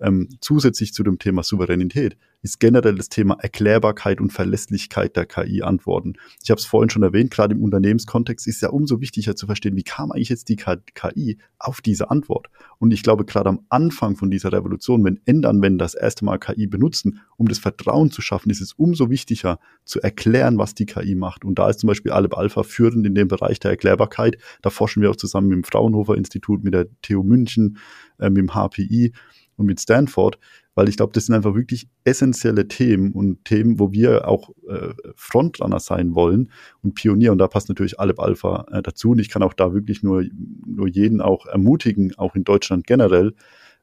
[0.04, 6.12] ähm, zusätzlich zu dem Thema Souveränität ist generell das Thema Erklärbarkeit und Verlässlichkeit der KI-Antworten.
[6.42, 9.76] Ich habe es vorhin schon erwähnt, gerade im Unternehmenskontext ist ja umso wichtiger zu verstehen,
[9.76, 12.48] wie kam eigentlich jetzt die KI auf diese Antwort.
[12.78, 16.66] Und ich glaube, gerade am Anfang von dieser Revolution, wenn Endanwender das erste Mal KI
[16.66, 21.14] benutzen, um das Vertrauen zu schaffen, ist es umso wichtiger zu erklären, was die KI
[21.14, 21.46] macht.
[21.46, 24.36] Und da ist zum Beispiel Aleb Alpha führend in dem Bereich der Erklärbarkeit.
[24.60, 27.78] Da forschen wir auch zusammen mit dem Fraunhofer Institut, mit der TU München,
[28.18, 29.12] äh, mit dem HPI
[29.56, 30.38] und mit Stanford,
[30.74, 34.94] weil ich glaube, das sind einfach wirklich essentielle Themen und Themen, wo wir auch äh,
[35.14, 36.50] Frontrunner sein wollen
[36.82, 37.32] und Pionier.
[37.32, 39.10] Und da passt natürlich Aleb Alpha äh, dazu.
[39.10, 40.24] Und ich kann auch da wirklich nur,
[40.66, 43.34] nur jeden auch ermutigen, auch in Deutschland generell,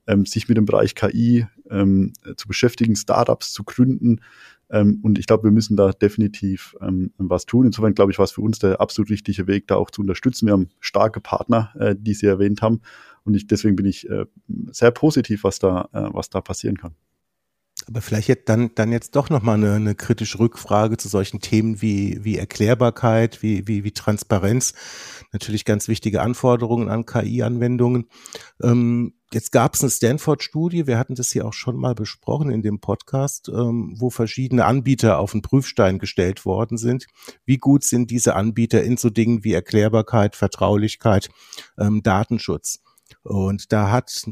[0.08, 4.20] ähm, sich mit dem Bereich KI ähm, zu beschäftigen, Startups zu gründen.
[4.72, 7.66] Ähm, und ich glaube, wir müssen da definitiv ähm, was tun.
[7.66, 10.48] Insofern glaube ich, war es für uns der absolut richtige Weg, da auch zu unterstützen.
[10.48, 12.82] Wir haben starke Partner, äh, die Sie erwähnt haben.
[13.24, 14.26] Und ich, deswegen bin ich äh,
[14.72, 16.96] sehr positiv, was da, äh, was da passieren kann.
[17.92, 21.82] Aber vielleicht jetzt dann, dann jetzt doch nochmal eine, eine kritische Rückfrage zu solchen Themen
[21.82, 24.74] wie, wie Erklärbarkeit, wie, wie, wie Transparenz.
[25.34, 28.08] Natürlich ganz wichtige Anforderungen an KI-Anwendungen.
[28.64, 32.62] Ähm, jetzt gab es eine Stanford-Studie, wir hatten das hier auch schon mal besprochen in
[32.62, 37.08] dem Podcast, ähm, wo verschiedene Anbieter auf den Prüfstein gestellt worden sind.
[37.44, 41.30] Wie gut sind diese Anbieter in so Dingen wie Erklärbarkeit, Vertraulichkeit,
[41.78, 42.80] ähm, Datenschutz?
[43.24, 44.24] Und da hat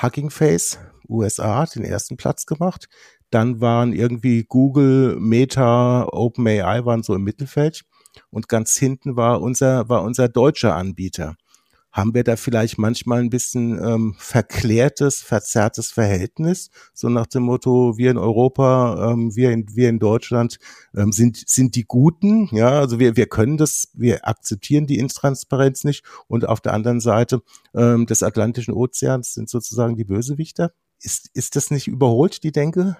[0.00, 0.78] Hugging Face
[1.10, 2.88] USA den ersten Platz gemacht.
[3.30, 7.82] Dann waren irgendwie Google, Meta, OpenAI waren so im Mittelfeld.
[8.30, 11.36] Und ganz hinten war unser, war unser deutscher Anbieter
[11.92, 17.96] haben wir da vielleicht manchmal ein bisschen ähm, verklärtes, verzerrtes Verhältnis, so nach dem Motto,
[17.96, 20.58] wir in Europa, ähm, wir, in, wir in Deutschland
[20.94, 25.84] ähm, sind, sind die Guten, ja, also wir, wir können das, wir akzeptieren die Intransparenz
[25.84, 27.42] nicht und auf der anderen Seite
[27.74, 30.72] ähm, des Atlantischen Ozeans sind sozusagen die Bösewichter.
[31.02, 32.96] Ist, ist das nicht überholt, die Denke?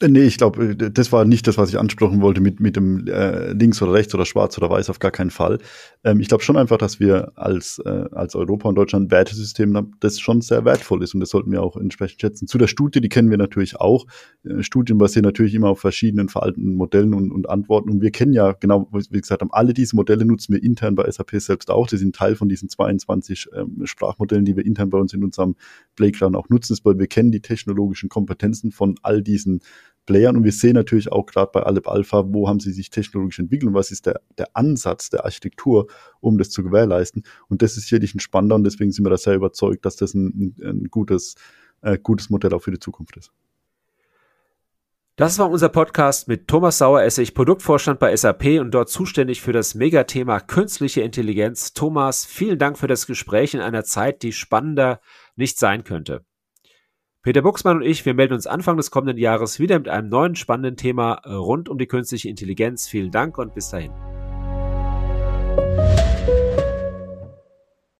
[0.00, 3.06] Nee, ich glaube, äh, das war nicht das, was ich ansprechen wollte mit, mit dem
[3.06, 5.58] äh, links oder rechts oder schwarz oder weiß, auf gar keinen Fall.
[6.02, 9.76] Ähm, ich glaube schon einfach, dass wir als, äh, als Europa und Deutschland ein Wertesystem
[9.76, 12.48] haben, das schon sehr wertvoll ist und das sollten wir auch entsprechend schätzen.
[12.48, 14.06] Zu der Studie, die kennen wir natürlich auch.
[14.42, 18.32] Äh, Studien basieren natürlich immer auf verschiedenen veralteten Modellen und, und Antworten und wir kennen
[18.32, 21.86] ja genau, wie gesagt haben, alle diese Modelle nutzen wir intern bei SAP selbst auch.
[21.86, 25.54] Die sind Teil von diesen 22 ähm, Sprachmodellen, die wir intern bei uns in unserem
[25.94, 29.60] Playground auch nutzen, weil wir kennen die technologischen Kompetenzen von all diesen
[30.06, 33.38] Playern und wir sehen natürlich auch gerade bei Alep Alpha, wo haben sie sich technologisch
[33.38, 35.86] entwickelt und was ist der, der Ansatz der Architektur,
[36.20, 37.22] um das zu gewährleisten.
[37.48, 40.14] Und das ist sicherlich ein spannender und deswegen sind wir da sehr überzeugt, dass das
[40.14, 41.34] ein, ein gutes,
[41.82, 43.32] äh, gutes Modell auch für die Zukunft ist.
[45.16, 49.76] Das war unser Podcast mit Thomas Saueressig, Produktvorstand bei SAP und dort zuständig für das
[49.76, 51.72] Megathema künstliche Intelligenz.
[51.72, 55.00] Thomas, vielen Dank für das Gespräch in einer Zeit, die spannender
[55.36, 56.24] nicht sein könnte.
[57.24, 60.34] Peter Buchsmann und ich, wir melden uns Anfang des kommenden Jahres wieder mit einem neuen
[60.34, 62.86] spannenden Thema rund um die künstliche Intelligenz.
[62.86, 63.92] Vielen Dank und bis dahin.